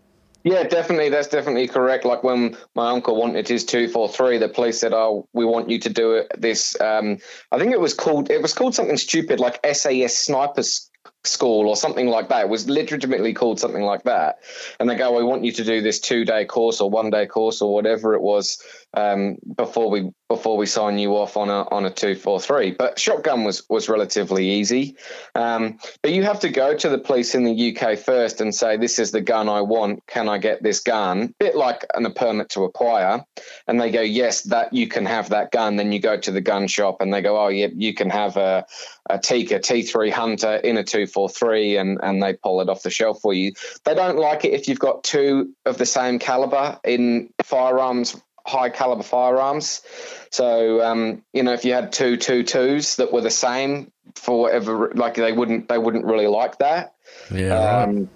[0.43, 1.11] Yeah, definitely.
[1.11, 2.07] That's definitely correct.
[2.07, 5.69] Like when my uncle wanted his two four three, the police said, "Oh, we want
[5.69, 7.19] you to do it." This, um,
[7.53, 8.31] I think it was called.
[8.31, 10.91] It was called something stupid like SAS snipers
[11.25, 12.43] school or something like that.
[12.43, 14.39] It was legitimately called something like that.
[14.79, 17.27] And they go, "We want you to do this two day course or one day
[17.27, 18.63] course or whatever it was
[18.95, 22.73] um, before we before we sign you off on a on a two four three.
[22.73, 24.97] But shotgun was was relatively easy.
[25.35, 28.77] Um, but you have to go to the police in the UK first and say,
[28.77, 30.07] "This is the gun I want.
[30.07, 33.25] Can I get this gun?" Bit like an, a permit to acquire.
[33.67, 36.41] And they go, "Yes, that you can have that gun." Then you go to the
[36.41, 38.67] gun shop and they go, "Oh, yeah, you can have a
[39.09, 43.21] a Tikka T3 Hunter in a 243 and, and they pull it off the shelf
[43.21, 43.53] for you.
[43.85, 48.17] They don't like it if you've got two of the same caliber in firearms
[48.51, 49.83] high caliber firearms.
[50.31, 54.41] So um, you know, if you had two two twos that were the same for
[54.41, 56.95] whatever, like they wouldn't they wouldn't really like that.
[57.33, 57.55] Yeah.
[57.55, 58.09] Um, right.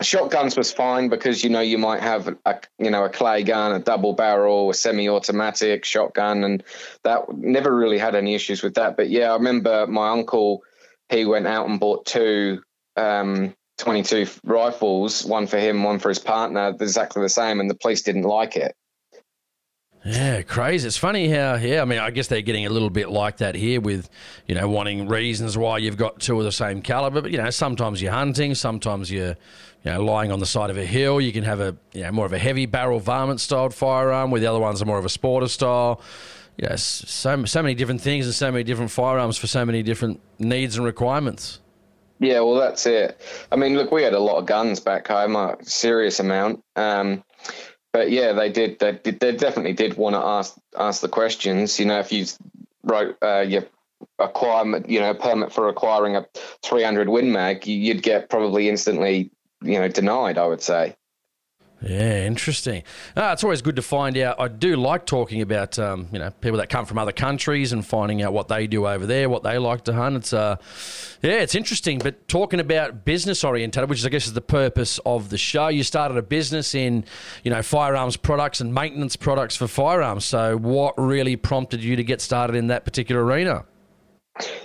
[0.00, 3.72] Shotguns was fine because you know you might have a you know a clay gun,
[3.72, 6.62] a double barrel, a semi-automatic shotgun, and
[7.02, 8.96] that never really had any issues with that.
[8.96, 10.62] But yeah, I remember my uncle
[11.08, 12.62] he went out and bought two
[12.96, 17.74] um, 22 rifles, one for him, one for his partner, exactly the same, and the
[17.74, 18.74] police didn't like it.
[20.04, 20.86] Yeah, crazy.
[20.86, 23.54] It's funny how, yeah, I mean, I guess they're getting a little bit like that
[23.54, 24.08] here with,
[24.46, 27.20] you know, wanting reasons why you've got two of the same caliber.
[27.20, 29.36] But, you know, sometimes you're hunting, sometimes you're,
[29.84, 31.20] you know, lying on the side of a hill.
[31.20, 34.40] You can have a, you know, more of a heavy barrel varmint styled firearm, where
[34.40, 36.00] the other ones are more of a sporter style.
[36.56, 40.20] Yes, so, so many different things and so many different firearms for so many different
[40.38, 41.60] needs and requirements.
[42.20, 43.20] Yeah, well, that's it.
[43.52, 46.64] I mean, look, we had a lot of guns back home, a serious amount.
[46.74, 47.22] Um,
[47.98, 48.78] but yeah, they did.
[48.78, 51.80] They, did, they definitely did want to ask ask the questions.
[51.80, 52.26] You know, if you
[52.84, 53.64] wrote uh, your
[54.20, 56.24] acquirement, you know, permit for acquiring a
[56.62, 59.32] 300 Win Mag, you'd get probably instantly,
[59.62, 60.38] you know, denied.
[60.38, 60.94] I would say.
[61.80, 62.82] Yeah, interesting.
[63.16, 64.40] Ah, it's always good to find out.
[64.40, 67.86] I do like talking about um, you know people that come from other countries and
[67.86, 70.16] finding out what they do over there, what they like to hunt.
[70.16, 70.56] It's uh,
[71.22, 72.00] yeah, it's interesting.
[72.00, 75.68] But talking about business oriented, which is, I guess is the purpose of the show.
[75.68, 77.04] You started a business in
[77.44, 80.24] you know firearms products and maintenance products for firearms.
[80.24, 83.64] So what really prompted you to get started in that particular arena?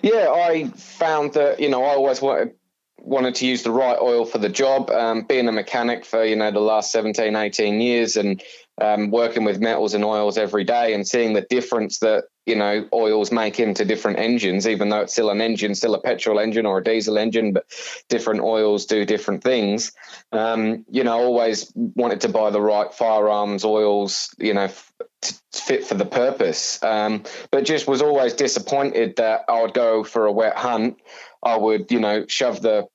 [0.02, 2.56] Yeah, I found that you know I always wanted
[3.04, 4.90] wanted to use the right oil for the job.
[4.90, 8.42] Um, being a mechanic for you know the last 17, 18 years, and
[8.82, 12.88] um, working with metals and oils every day, and seeing the difference that you know
[12.94, 16.66] oils make into different engines, even though it's still an engine, still a petrol engine
[16.66, 17.66] or a diesel engine, but
[18.10, 19.92] different oils do different things.
[20.32, 24.34] Um, you know, always wanted to buy the right firearms oils.
[24.40, 24.64] You know.
[24.64, 24.92] F-
[25.54, 30.26] fit for the purpose, um, but just was always disappointed that I would go for
[30.26, 30.98] a wet hunt.
[31.42, 32.88] I would, you know, shove the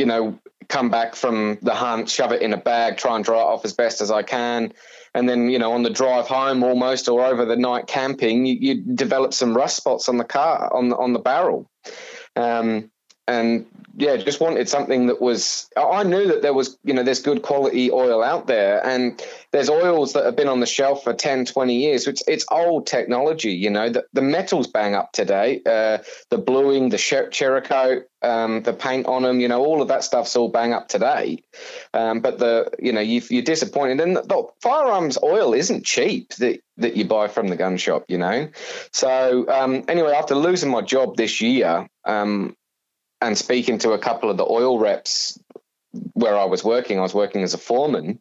[0.00, 3.38] you know, come back from the hunt, shove it in a bag, try and dry
[3.38, 4.72] it off as best as I can.
[5.14, 8.56] And then, you know, on the drive home almost or over the night camping, you,
[8.58, 11.70] you develop some rust spots on the car, on the, on the barrel.
[12.36, 12.90] Um,
[13.30, 13.66] and
[13.96, 15.70] yeah, just wanted something that was.
[15.76, 19.70] I knew that there was, you know, there's good quality oil out there, and there's
[19.70, 22.06] oils that have been on the shelf for 10, 20 years.
[22.08, 23.88] It's it's old technology, you know.
[23.88, 25.60] The, the metals bang up today.
[25.64, 25.98] Uh,
[26.30, 30.34] the bluing, the Cerakote, um, the paint on them, you know, all of that stuff's
[30.36, 31.42] all bang up today.
[31.94, 34.00] Um, but the, you know, you, are disappointed.
[34.00, 38.04] And the, the firearms oil isn't cheap that that you buy from the gun shop,
[38.08, 38.48] you know.
[38.92, 42.56] So um, anyway, after losing my job this year, um,
[43.20, 45.38] and speaking to a couple of the oil reps
[46.12, 48.20] where I was working, I was working as a foreman.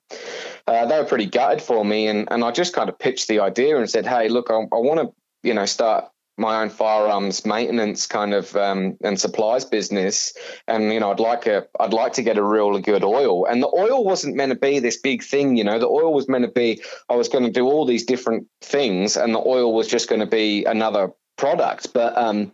[0.68, 3.40] Uh, they were pretty gutted for me, and and I just kind of pitched the
[3.40, 5.14] idea and said, "Hey, look, I, I want to,
[5.48, 6.06] you know, start
[6.40, 10.34] my own firearms maintenance kind of um, and supplies business,
[10.68, 13.46] and you know, I'd like a, I'd like to get a really good oil.
[13.46, 15.78] And the oil wasn't meant to be this big thing, you know.
[15.78, 19.18] The oil was meant to be, I was going to do all these different things,
[19.18, 21.94] and the oil was just going to be another product.
[21.94, 22.52] But um,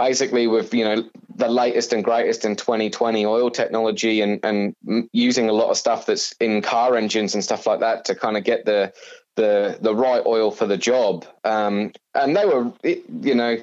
[0.00, 1.04] basically with you know
[1.36, 4.74] the latest and greatest in 2020 oil technology and and
[5.12, 8.36] using a lot of stuff that's in car engines and stuff like that to kind
[8.36, 8.92] of get the
[9.36, 11.26] the the right oil for the job.
[11.44, 13.58] Um, and they were you know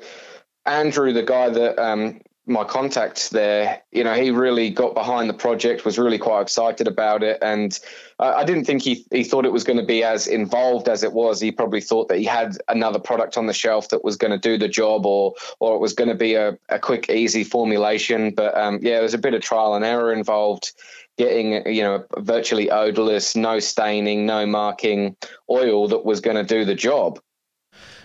[0.65, 5.33] Andrew the guy that um, my contact there, you know, he really got behind the
[5.33, 7.77] project, was really quite excited about it, and
[8.19, 11.11] I didn't think he he thought it was going to be as involved as it
[11.11, 11.41] was.
[11.41, 14.37] He probably thought that he had another product on the shelf that was going to
[14.37, 18.33] do the job, or or it was going to be a, a quick, easy formulation.
[18.33, 20.71] But um, yeah, there's a bit of trial and error involved.
[21.17, 25.17] Getting you know virtually odorless, no staining, no marking
[25.49, 27.19] oil that was going to do the job.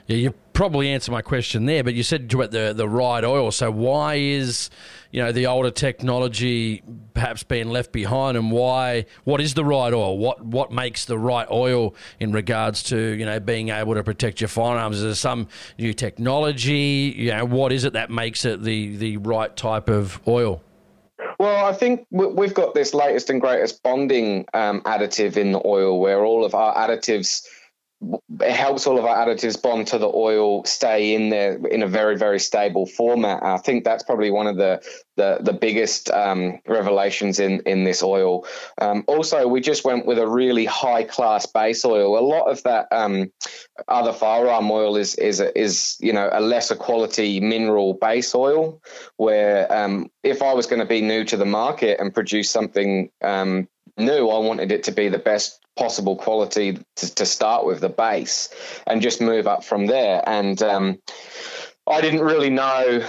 [0.07, 3.51] Yeah, you probably answered my question there, but you said about the the right oil.
[3.51, 4.71] So why is
[5.11, 6.83] you know the older technology
[7.15, 9.07] perhaps being left behind, and why?
[9.25, 10.19] What is the right oil?
[10.19, 14.41] What what makes the right oil in regards to you know being able to protect
[14.41, 14.97] your firearms?
[14.97, 15.49] Is there some
[15.79, 17.15] new technology?
[17.17, 20.63] You know, what is it that makes it the the right type of oil?
[21.39, 25.99] Well, I think we've got this latest and greatest bonding um, additive in the oil,
[25.99, 27.43] where all of our additives
[28.41, 31.87] it helps all of our additives bond to the oil stay in there in a
[31.87, 33.43] very very stable format.
[33.43, 34.83] I think that's probably one of the
[35.17, 38.47] the, the biggest um, revelations in in this oil.
[38.81, 42.19] Um, also we just went with a really high class base oil.
[42.19, 43.31] A lot of that um,
[43.89, 48.81] other firearm oil is is is you know a lesser quality mineral base oil
[49.17, 53.11] where um, if i was going to be new to the market and produce something
[53.99, 57.81] um, new i wanted it to be the best possible quality to, to, start with
[57.81, 58.51] the base
[58.87, 60.23] and just move up from there.
[60.27, 60.99] And um,
[61.89, 63.07] i didn't really know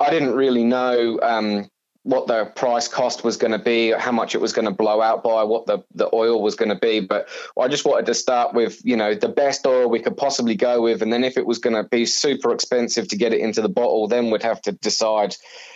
[0.00, 1.68] i didn't really know um,
[2.02, 5.02] what the price cost was going to be how much it was going to blow
[5.02, 7.28] out by what the, the oil was going to be but
[7.58, 10.80] i just wanted to start with you know the best oil we could possibly go
[10.80, 13.60] with and then if it was going to be super expensive to get it into
[13.60, 15.34] the bottle then we'd have to decide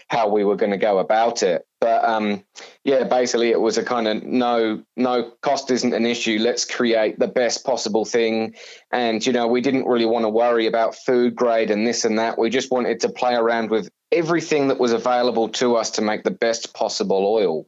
[0.09, 1.67] how we were going to go about it.
[1.81, 2.45] But um,
[2.83, 6.39] yeah, basically it was a kind of no, no cost isn't an issue.
[6.41, 8.55] Let's create the best possible thing.
[8.91, 12.19] And you know, we didn't really want to worry about food grade and this and
[12.19, 12.39] that.
[12.39, 16.25] We just wanted to play around with everything that was available to us to make
[16.25, 17.67] the best possible oil.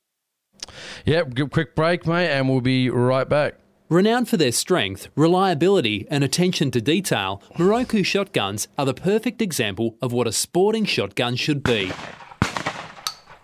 [1.05, 3.55] Yep, Yeah, quick break, mate, and we'll be right back.
[3.89, 9.97] Renowned for their strength, reliability, and attention to detail, Miroku shotguns are the perfect example
[10.03, 11.93] of what a sporting shotgun should be.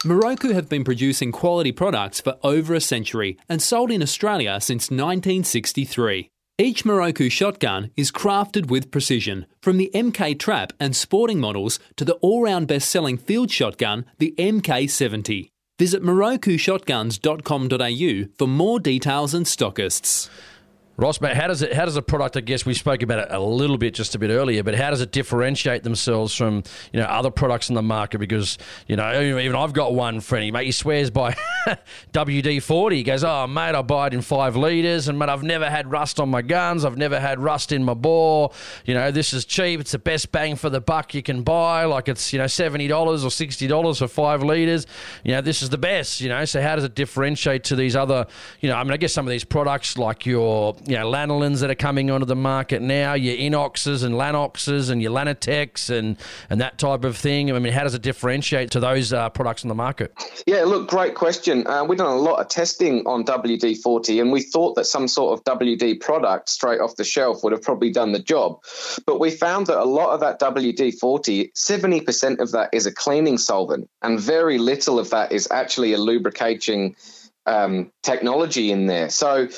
[0.05, 4.91] Miroku have been producing quality products for over a century and sold in Australia since
[4.91, 6.32] 1963.
[6.63, 12.05] Each Miroku shotgun is crafted with precision, from the MK Trap and sporting models to
[12.05, 15.49] the all round best selling field shotgun, the MK70.
[15.81, 20.29] Visit mirokushotguns.com.au for more details and stockists.
[20.99, 21.73] Ross, mate, how does it?
[21.73, 22.37] How does a product?
[22.37, 24.91] I guess we spoke about it a little bit just a bit earlier, but how
[24.91, 28.19] does it differentiate themselves from you know other products in the market?
[28.19, 30.67] Because you know even I've got one friend, mate.
[30.67, 31.35] He swears by
[32.13, 32.97] WD forty.
[32.97, 35.91] He goes, "Oh, mate, I buy it in five liters, and mate, I've never had
[35.91, 36.85] rust on my guns.
[36.85, 38.53] I've never had rust in my bore.
[38.85, 39.81] You know, this is cheap.
[39.81, 41.87] It's the best bang for the buck you can buy.
[41.87, 44.87] Like it's you know seventy dollars or sixty dollars for five liters.
[45.25, 46.21] You know, this is the best.
[46.21, 48.27] You know, so how does it differentiate to these other?
[48.61, 51.61] You know, I mean, I guess some of these products like your you know, lanolins
[51.61, 56.17] that are coming onto the market now, your inoxes and lanoxes and your Lanotec and,
[56.51, 57.53] and that type of thing?
[57.53, 60.13] I mean, how does it differentiate to those uh, products on the market?
[60.47, 61.67] Yeah, look, great question.
[61.67, 65.09] Uh, we've done a lot of testing on WD 40 and we thought that some
[65.09, 68.59] sort of WD product straight off the shelf would have probably done the job.
[69.07, 72.93] But we found that a lot of that WD 40, 70% of that is a
[72.93, 76.97] cleaning solvent, and very little of that is actually a lubricating
[77.47, 79.11] um, technology in there.
[79.11, 79.49] So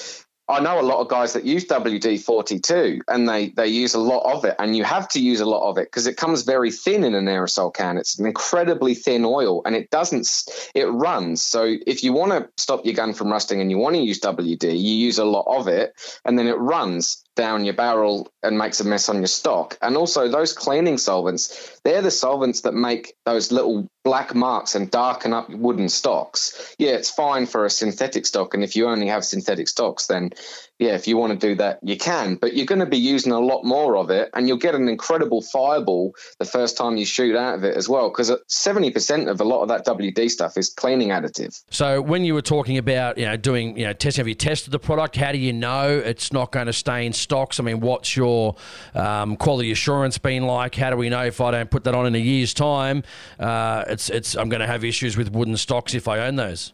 [0.47, 3.99] I know a lot of guys that use WD 42 and they, they use a
[3.99, 4.55] lot of it.
[4.59, 7.15] And you have to use a lot of it because it comes very thin in
[7.15, 7.97] an aerosol can.
[7.97, 10.29] It's an incredibly thin oil and it doesn't,
[10.75, 11.43] it runs.
[11.43, 14.21] So if you want to stop your gun from rusting and you want to use
[14.21, 15.95] WD, you use a lot of it
[16.27, 19.77] and then it runs down your barrel and makes a mess on your stock.
[19.83, 24.91] And also, those cleaning solvents, they're the solvents that make those little black marks and
[24.91, 26.75] darken up wooden stocks.
[26.79, 28.55] Yeah, it's fine for a synthetic stock.
[28.55, 30.31] And if you only have synthetic stocks, then
[30.79, 33.31] yeah, if you want to do that, you can, but you're going to be using
[33.31, 37.05] a lot more of it and you'll get an incredible fireball the first time you
[37.05, 38.11] shoot out of it as well.
[38.11, 41.63] Because 70% of a lot of that WD stuff is cleaning additive.
[41.71, 44.73] So when you were talking about, you know, doing, you know, testing, have you tested
[44.73, 45.15] the product?
[45.15, 47.61] How do you know it's not going to stay in stocks?
[47.61, 48.57] I mean, what's your
[48.95, 50.75] um, quality assurance been like?
[50.75, 53.05] How do we know if I don't put that on in a year's time,
[53.39, 56.73] uh, it's, it's, I'm going to have issues with wooden stocks if I own those?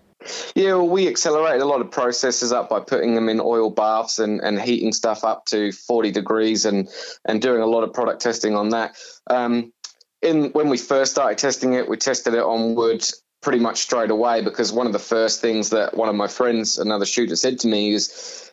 [0.54, 4.18] Yeah, well, we accelerated a lot of processes up by putting them in oil baths
[4.18, 6.88] and, and heating stuff up to 40 degrees and,
[7.24, 8.96] and doing a lot of product testing on that.
[9.28, 9.72] Um,
[10.20, 13.02] in when we first started testing it, we tested it on wood
[13.40, 16.78] pretty much straight away because one of the first things that one of my friends,
[16.78, 18.49] another shooter, said to me is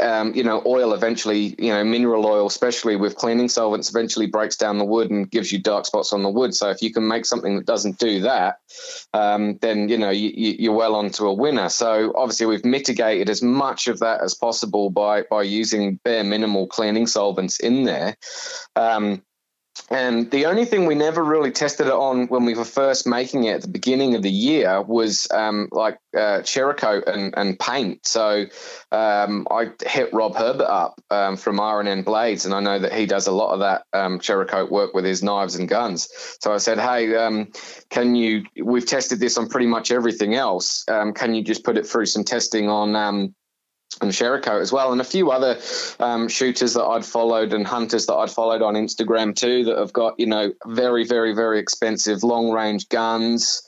[0.00, 4.56] um, you know, oil eventually, you know, mineral oil, especially with cleaning solvents, eventually breaks
[4.56, 6.54] down the wood and gives you dark spots on the wood.
[6.54, 8.58] So if you can make something that doesn't do that,
[9.12, 11.68] um, then you know you, you're well onto a winner.
[11.68, 16.66] So obviously we've mitigated as much of that as possible by by using bare minimal
[16.66, 18.16] cleaning solvents in there.
[18.76, 19.22] Um,
[19.90, 23.44] and the only thing we never really tested it on when we were first making
[23.44, 28.06] it at the beginning of the year was um, like uh, Cerakote and, and paint.
[28.06, 28.46] So
[28.92, 33.06] um, I hit Rob Herbert up um, from R&N Blades, and I know that he
[33.06, 36.08] does a lot of that um, Cerakote work with his knives and guns.
[36.40, 37.50] So I said, hey, um,
[37.90, 38.44] can you?
[38.62, 40.84] We've tested this on pretty much everything else.
[40.88, 43.34] Um, can you just put it through some testing on um,
[44.00, 45.58] and Cerakote as well, and a few other
[46.00, 49.92] um, shooters that I'd followed and hunters that I'd followed on Instagram too that have
[49.92, 53.62] got you know very very very expensive long range guns.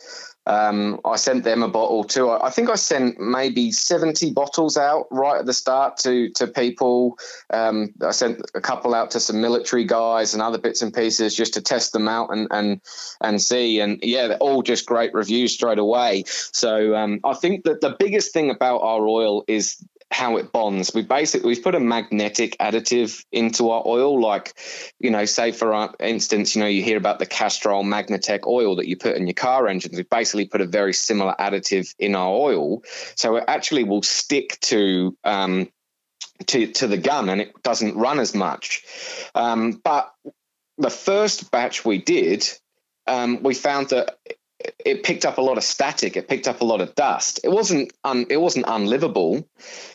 [0.47, 2.31] Um, I sent them a bottle too.
[2.31, 7.19] I, think I sent maybe seventy bottles out right at the start to to people.
[7.53, 11.35] Um, I sent a couple out to some military guys and other bits and pieces
[11.35, 12.81] just to test them out and and
[13.21, 13.81] and see.
[13.81, 16.23] And yeah, they're all just great reviews straight away.
[16.27, 20.93] So um, I think that the biggest thing about our oil is how it bonds.
[20.95, 24.53] We basically we've put a magnetic additive into our oil, like
[24.99, 28.89] you know, say for instance, you know, you hear about the Castrol Magnatec oil that
[28.89, 29.97] you put in your car engines.
[29.97, 32.83] We basically put a very similar additive in our oil,
[33.17, 35.69] so it actually will stick to um,
[36.47, 38.85] to to the gun and it doesn't run as much.
[39.35, 40.13] Um, but
[40.79, 42.49] the first batch we did,
[43.07, 44.19] um, we found that
[44.85, 46.17] it picked up a lot of static.
[46.17, 47.41] It picked up a lot of dust.
[47.45, 49.49] It wasn't un, it wasn't unlivable.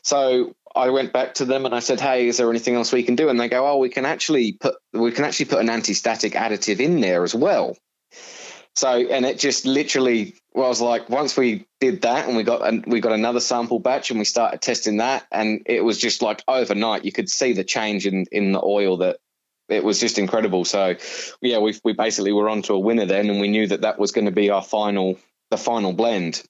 [0.04, 3.04] So I went back to them and I said, "Hey, is there anything else we
[3.04, 5.70] can do?" And they go, "Oh, we can actually put we can actually put an
[5.70, 7.78] anti-static additive in there as well."
[8.76, 12.86] So and it just literally was like once we did that and we got and
[12.86, 16.44] we got another sample batch and we started testing that and it was just like
[16.48, 19.18] overnight you could see the change in in the oil that
[19.72, 20.66] it was just incredible.
[20.66, 20.96] So,
[21.42, 24.12] yeah, we we basically were onto a winner then, and we knew that that was
[24.12, 25.18] going to be our final
[25.50, 26.44] the final blend.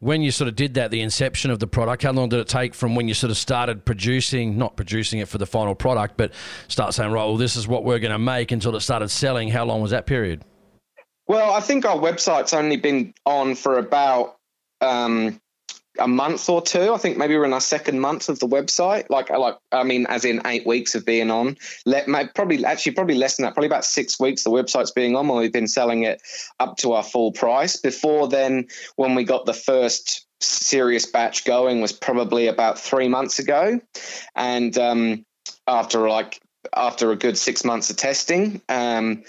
[0.00, 2.46] When you sort of did that, the inception of the product, how long did it
[2.46, 6.16] take from when you sort of started producing, not producing it for the final product,
[6.16, 6.32] but
[6.68, 9.48] start saying, right, well, this is what we're going to make until it started selling?
[9.48, 10.44] How long was that period?
[11.26, 14.36] Well, I think our website's only been on for about
[14.80, 15.40] um,
[15.98, 16.92] a month or two.
[16.92, 19.10] I think maybe we're in our second month of the website.
[19.10, 21.56] Like, like I mean, as in eight weeks of being on.
[21.86, 23.54] Let probably actually probably less than that.
[23.54, 24.44] Probably about six weeks.
[24.44, 25.28] The website's being on.
[25.28, 26.22] When we've been selling it
[26.60, 27.76] up to our full price.
[27.76, 33.38] Before then, when we got the first serious batch going, was probably about three months
[33.38, 33.80] ago,
[34.34, 35.24] and um,
[35.66, 36.40] after like
[36.74, 38.60] after a good six months of testing.
[38.68, 39.24] Um,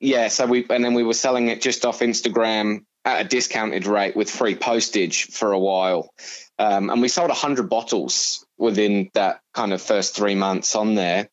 [0.00, 3.86] yeah, so we and then we were selling it just off Instagram at a discounted
[3.86, 6.12] rate with free postage for a while.
[6.58, 11.28] Um, and we sold 100 bottles within that kind of first three months on there.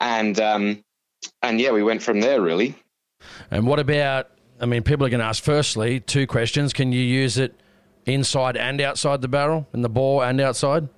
[0.00, 0.84] And, um,
[1.42, 2.76] and yeah, we went from there really.
[3.50, 4.30] And what about,
[4.60, 6.72] I mean, people are going to ask firstly two questions.
[6.72, 7.54] Can you use it
[8.04, 10.88] inside and outside the barrel, in the bore and outside?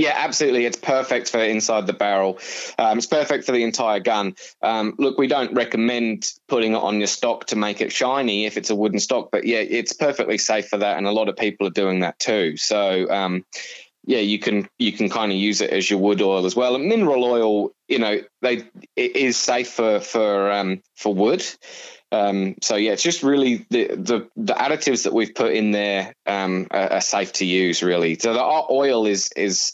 [0.00, 0.64] Yeah, absolutely.
[0.64, 2.38] It's perfect for inside the barrel.
[2.78, 4.34] Um, it's perfect for the entire gun.
[4.62, 8.56] Um, look, we don't recommend putting it on your stock to make it shiny if
[8.56, 11.36] it's a wooden stock, but yeah, it's perfectly safe for that, and a lot of
[11.36, 12.56] people are doing that too.
[12.56, 13.10] So.
[13.10, 13.44] Um,
[14.06, 16.74] yeah, you can you can kind of use it as your wood oil as well.
[16.74, 18.64] And mineral oil, you know, they
[18.96, 21.44] it is safe for for um, for wood.
[22.12, 26.14] Um, so yeah, it's just really the, the, the additives that we've put in there
[26.26, 27.82] um, are, are, safe to use.
[27.82, 29.72] Really, so the oil is is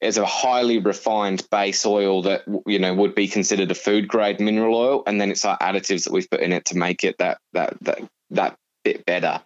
[0.00, 4.38] is a highly refined base oil that you know would be considered a food grade
[4.38, 7.16] mineral oil, and then it's our additives that we've put in it to make it
[7.18, 9.40] that that that that bit better.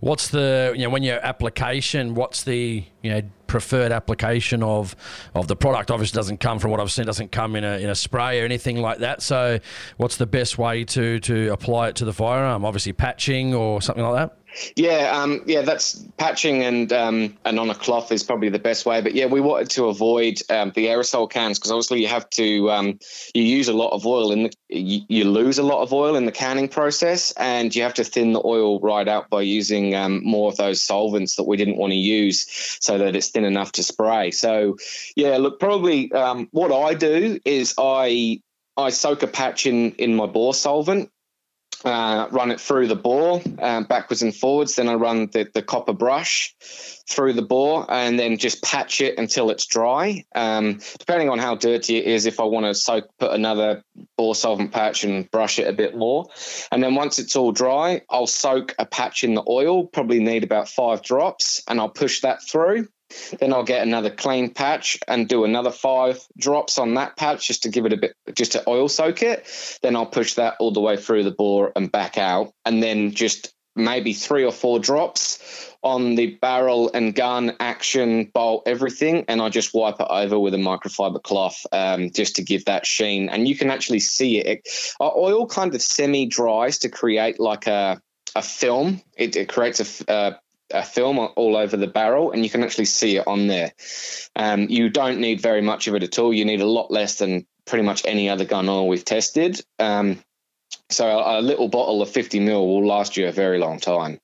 [0.00, 2.14] What's the you know when your application?
[2.14, 4.94] What's the you know preferred application of
[5.34, 5.90] of the product?
[5.90, 7.06] Obviously, doesn't come from what I've seen.
[7.06, 9.22] Doesn't come in a in a spray or anything like that.
[9.22, 9.58] So,
[9.96, 12.64] what's the best way to to apply it to the firearm?
[12.64, 14.38] Obviously, patching or something like that.
[14.76, 18.86] Yeah, um, yeah, that's patching and um, and on a cloth is probably the best
[18.86, 19.00] way.
[19.00, 22.70] But yeah, we wanted to avoid um, the aerosol cans because obviously you have to
[22.70, 22.98] um,
[23.34, 26.16] you use a lot of oil in the you, you, lose a lot of oil
[26.16, 29.94] in the canning process, and you have to thin the oil right out by using
[29.94, 32.46] um, more of those solvents that we didn't want to use,
[32.88, 34.30] so that it's thin enough to spray.
[34.30, 34.78] So
[35.14, 38.40] yeah, look, probably um, what I do is I
[38.78, 41.10] I soak a patch in in my bore solvent
[41.84, 44.76] uh, run it through the bore um, backwards and forwards.
[44.76, 46.54] Then I run the, the copper brush
[47.08, 50.24] through the bore and then just patch it until it's dry.
[50.34, 53.82] Um, depending on how dirty it is, if I want to soak, put another
[54.16, 56.26] bore solvent patch and brush it a bit more.
[56.70, 60.44] And then once it's all dry, I'll soak a patch in the oil, probably need
[60.44, 62.88] about five drops, and I'll push that through.
[63.38, 67.62] Then I'll get another clean patch and do another five drops on that patch just
[67.62, 69.46] to give it a bit, just to oil soak it.
[69.82, 72.52] Then I'll push that all the way through the bore and back out.
[72.64, 78.64] And then just maybe three or four drops on the barrel and gun, action, bolt,
[78.66, 82.64] everything, and I just wipe it over with a microfiber cloth um, just to give
[82.64, 83.28] that sheen.
[83.28, 84.46] And you can actually see it.
[84.46, 84.68] it
[85.00, 88.00] oil kind of semi dries to create like a
[88.36, 89.00] a film.
[89.16, 90.40] It, it creates a, a
[90.72, 93.72] a film all over the barrel, and you can actually see it on there.
[94.36, 96.32] Um, you don't need very much of it at all.
[96.32, 99.60] You need a lot less than pretty much any other gun oil we've tested.
[99.78, 100.22] Um,
[100.90, 104.18] so a, a, little bottle of 50 mil will last you a very long time.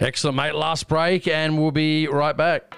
[0.00, 0.54] Excellent, mate.
[0.54, 2.76] Last break, and we'll be right back.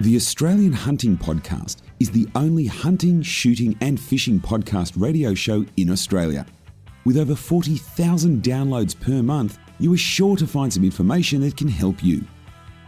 [0.00, 5.90] The Australian Hunting Podcast is the only hunting, shooting, and fishing podcast radio show in
[5.90, 6.44] Australia.
[7.04, 11.66] With over 40,000 downloads per month, you are sure to find some information that can
[11.66, 12.24] help you.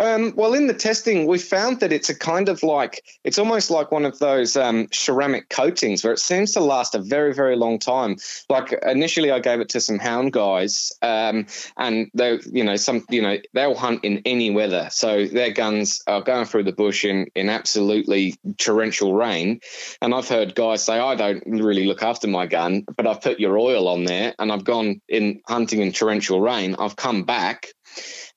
[0.00, 3.70] Um, well, in the testing, we found that it's a kind of like it's almost
[3.70, 7.54] like one of those um, ceramic coatings where it seems to last a very, very
[7.54, 8.16] long time.
[8.48, 11.46] Like initially, I gave it to some hound guys, um,
[11.76, 16.02] and they, you know, some, you know, they'll hunt in any weather, so their guns
[16.06, 19.60] are going through the bush in in absolutely torrential rain.
[20.00, 23.38] And I've heard guys say, "I don't really look after my gun, but I've put
[23.38, 26.74] your oil on there, and I've gone in hunting in torrential rain.
[26.78, 27.68] I've come back."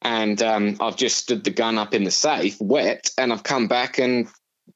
[0.02, 3.68] And um, I've just stood the gun up in the safe, wet, and I've come
[3.68, 4.28] back and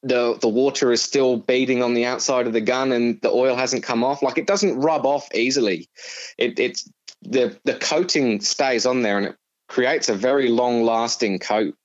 [0.04, 3.56] the the water is still beating on the outside of the gun, and the oil
[3.56, 4.22] hasn't come off.
[4.22, 5.90] Like it doesn't rub off easily.
[6.38, 6.90] It, it's
[7.22, 9.36] the the coating stays on there, and it
[9.68, 11.76] creates a very long lasting coat.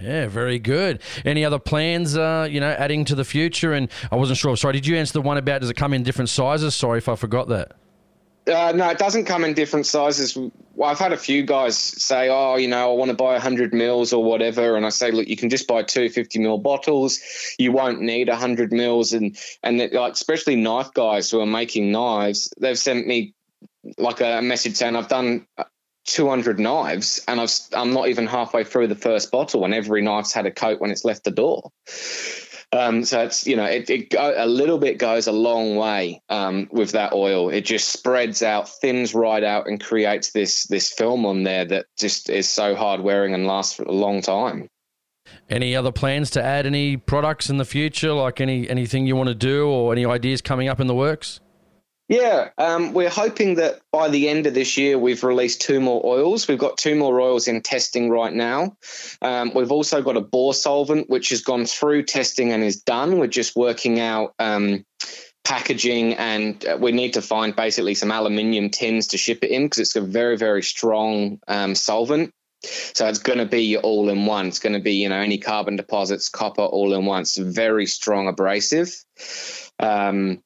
[0.00, 1.02] Yeah, very good.
[1.24, 3.74] Any other plans, uh, you know, adding to the future?
[3.74, 4.56] And I wasn't sure.
[4.56, 6.74] Sorry, did you answer the one about does it come in different sizes?
[6.74, 7.72] Sorry if I forgot that.
[8.46, 10.36] Uh, no, it doesn't come in different sizes.
[10.74, 13.72] Well, I've had a few guys say, "Oh, you know, I want to buy 100
[13.72, 17.20] mils or whatever," and I say, "Look, you can just buy two 50 mil bottles.
[17.58, 22.52] You won't need 100 mils." And and like especially knife guys who are making knives,
[22.58, 23.34] they've sent me
[23.96, 25.46] like a message saying, "I've done
[26.06, 30.32] 200 knives, and I've I'm not even halfway through the first bottle, and every knife's
[30.32, 31.70] had a coat when it's left the door."
[32.74, 36.22] Um, so it's you know it, it go, a little bit goes a long way
[36.30, 37.50] um, with that oil.
[37.50, 41.86] It just spreads out, thins right out, and creates this this film on there that
[41.98, 44.68] just is so hard wearing and lasts for a long time.
[45.50, 49.28] Any other plans to add any products in the future, like any anything you want
[49.28, 51.40] to do, or any ideas coming up in the works?
[52.08, 56.04] Yeah, um, we're hoping that by the end of this year, we've released two more
[56.04, 56.46] oils.
[56.46, 58.76] We've got two more oils in testing right now.
[59.22, 63.18] Um, we've also got a bore solvent, which has gone through testing and is done.
[63.18, 64.84] We're just working out um,
[65.44, 69.64] packaging, and uh, we need to find basically some aluminium tins to ship it in
[69.64, 72.34] because it's a very, very strong um, solvent.
[72.64, 74.48] So it's going to be all in one.
[74.48, 77.22] It's going to be, you know, any carbon deposits, copper, all in one.
[77.22, 78.94] It's very strong abrasive.
[79.78, 80.42] Um,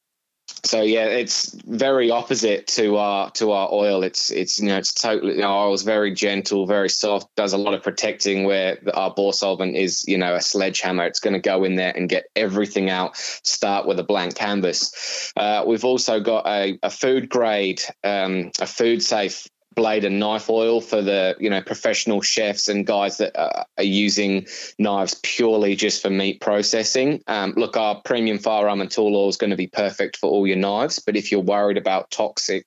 [0.67, 4.03] so yeah, it's very opposite to our to our oil.
[4.03, 7.59] It's it's you know it's totally you know, oil's very gentle, very soft, does a
[7.59, 8.45] lot of protecting.
[8.45, 11.07] Where our bore solvent is you know a sledgehammer.
[11.07, 13.17] It's going to go in there and get everything out.
[13.17, 15.33] Start with a blank canvas.
[15.37, 19.47] Uh, we've also got a, a food grade, um, a food safe
[19.77, 24.47] blade and knife oil for the you know professional chefs and guys that are using
[24.79, 27.23] knives purely just for meat processing.
[27.27, 30.47] Um, look, our premium firearm and tool oil is going to be perfect for all
[30.47, 32.65] your knives, but if you're worried about toxic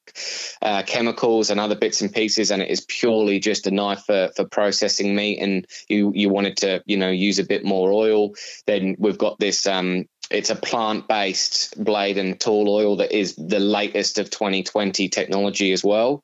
[0.62, 4.30] uh, chemicals and other bits and pieces, and it is purely just a knife for,
[4.36, 8.34] for processing meat, and you you wanted to you know use a bit more oil,
[8.68, 13.60] then we've got this um, it's a plant-based blade and tool oil that is the
[13.60, 16.24] latest of 2020 technology as well.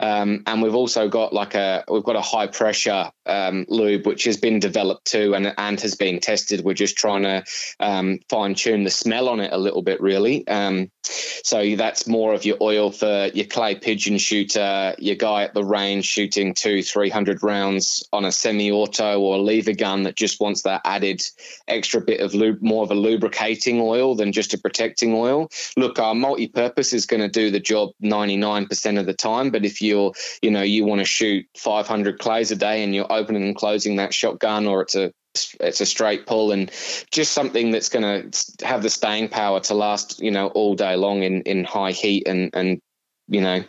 [0.00, 4.24] Um, and we've also got like a we've got a high pressure um, lube which
[4.24, 6.64] has been developed too and and has been tested.
[6.64, 7.44] We're just trying to
[7.78, 10.46] um, fine tune the smell on it a little bit, really.
[10.48, 15.54] Um, so that's more of your oil for your clay pigeon shooter, your guy at
[15.54, 20.16] the range shooting two, three hundred rounds on a semi-auto or a lever gun that
[20.16, 21.22] just wants that added
[21.68, 25.48] extra bit of lube, more of a lubricating oil than just a protecting oil.
[25.76, 29.50] Look, our multi-purpose is going to do the job ninety nine percent of the time,
[29.50, 30.12] but if you're,
[30.42, 33.96] you know, you want to shoot 500 clays a day and you're opening and closing
[33.96, 35.12] that shotgun or it's a
[35.60, 36.70] it's a straight pull and
[37.10, 40.96] just something that's going to have the staying power to last, you know, all day
[40.96, 42.80] long in, in high heat and, and,
[43.26, 43.64] you know,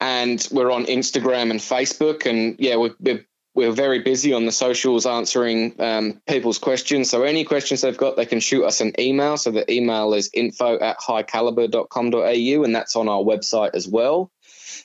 [0.00, 2.24] and we're on Instagram and Facebook.
[2.24, 7.10] And yeah, we're, we're, we're very busy on the socials answering um, people's questions.
[7.10, 9.36] So any questions they've got, they can shoot us an email.
[9.36, 14.30] So the email is info at highcaliber.com.au, and that's on our website as well.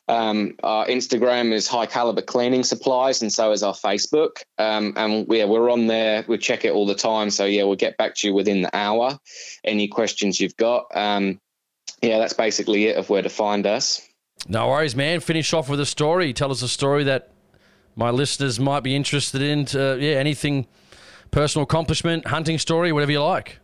[0.08, 4.42] Um, our Instagram is High Caliber Cleaning Supplies, and so is our Facebook.
[4.58, 6.26] Um, and yeah, we're on there.
[6.28, 7.30] We check it all the time.
[7.30, 9.18] So yeah, we'll get back to you within the hour.
[9.64, 10.86] Any questions you've got.
[10.94, 11.40] Um,
[12.02, 14.02] yeah, that's basically it of where to find us.
[14.48, 15.22] No worries, man.
[15.22, 16.34] Finish off with a story.
[16.34, 17.32] Tell us a story that
[17.96, 19.66] my listeners might be interested in.
[19.66, 20.68] To, yeah, anything
[21.32, 23.60] personal accomplishment, hunting story, whatever you like.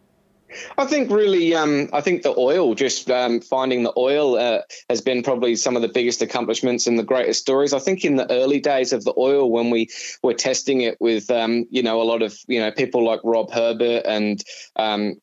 [0.78, 5.02] I think really, um, I think the oil, just um, finding the oil, uh, has
[5.02, 7.74] been probably some of the biggest accomplishments and the greatest stories.
[7.74, 9.90] I think in the early days of the oil, when we
[10.24, 13.52] were testing it with, um, you know, a lot of you know people like Rob
[13.52, 14.44] Herbert and
[14.76, 15.16] um,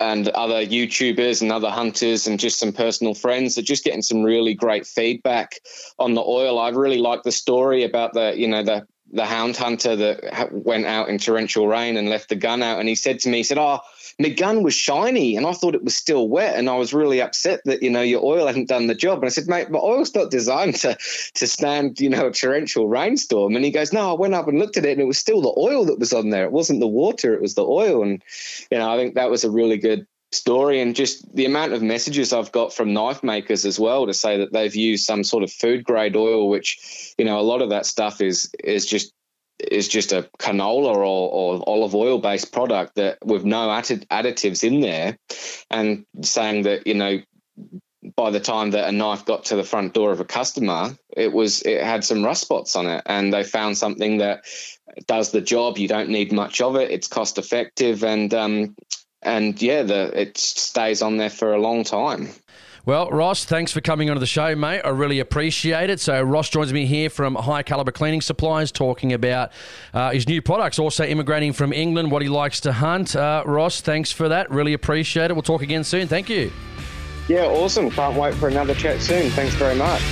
[0.00, 4.22] and other YouTubers and other hunters and just some personal friends are just getting some
[4.22, 5.60] really great feedback
[5.98, 6.58] on the oil.
[6.58, 10.86] I really like the story about the you know the the hound hunter that went
[10.86, 13.42] out in torrential rain and left the gun out, and he said to me, he
[13.42, 13.80] said, "Oh."
[14.20, 16.56] my gun was shiny and I thought it was still wet.
[16.56, 19.18] And I was really upset that, you know, your oil hadn't done the job.
[19.18, 20.96] And I said, mate, my oil's not designed to,
[21.34, 23.56] to stand, you know, a torrential rainstorm.
[23.56, 25.40] And he goes, no, I went up and looked at it and it was still
[25.40, 26.44] the oil that was on there.
[26.44, 28.02] It wasn't the water, it was the oil.
[28.02, 28.22] And,
[28.70, 31.82] you know, I think that was a really good story and just the amount of
[31.82, 35.42] messages I've got from knife makers as well to say that they've used some sort
[35.42, 39.12] of food grade oil, which, you know, a lot of that stuff is, is just
[39.68, 44.64] is just a canola or, or olive oil based product that with no added additives
[44.64, 45.18] in there,
[45.70, 47.20] and saying that you know
[48.16, 51.32] by the time that a knife got to the front door of a customer, it
[51.32, 54.44] was it had some rust spots on it, and they found something that
[55.06, 55.78] does the job.
[55.78, 56.90] You don't need much of it.
[56.90, 58.74] It's cost effective, and um,
[59.22, 62.28] and yeah, the it stays on there for a long time.
[62.86, 64.80] Well, Ross, thanks for coming onto the show, mate.
[64.80, 66.00] I really appreciate it.
[66.00, 69.52] So, Ross joins me here from High Caliber Cleaning Supplies, talking about
[69.92, 70.78] uh, his new products.
[70.78, 73.14] Also, immigrating from England, what he likes to hunt.
[73.14, 74.50] Uh, Ross, thanks for that.
[74.50, 75.34] Really appreciate it.
[75.34, 76.08] We'll talk again soon.
[76.08, 76.50] Thank you.
[77.28, 77.90] Yeah, awesome.
[77.90, 79.30] Can't wait for another chat soon.
[79.30, 80.02] Thanks very much.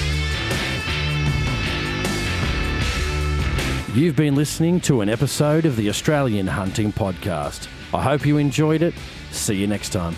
[3.94, 7.66] You've been listening to an episode of the Australian Hunting Podcast.
[7.94, 8.94] I hope you enjoyed it.
[9.30, 10.14] See you next time.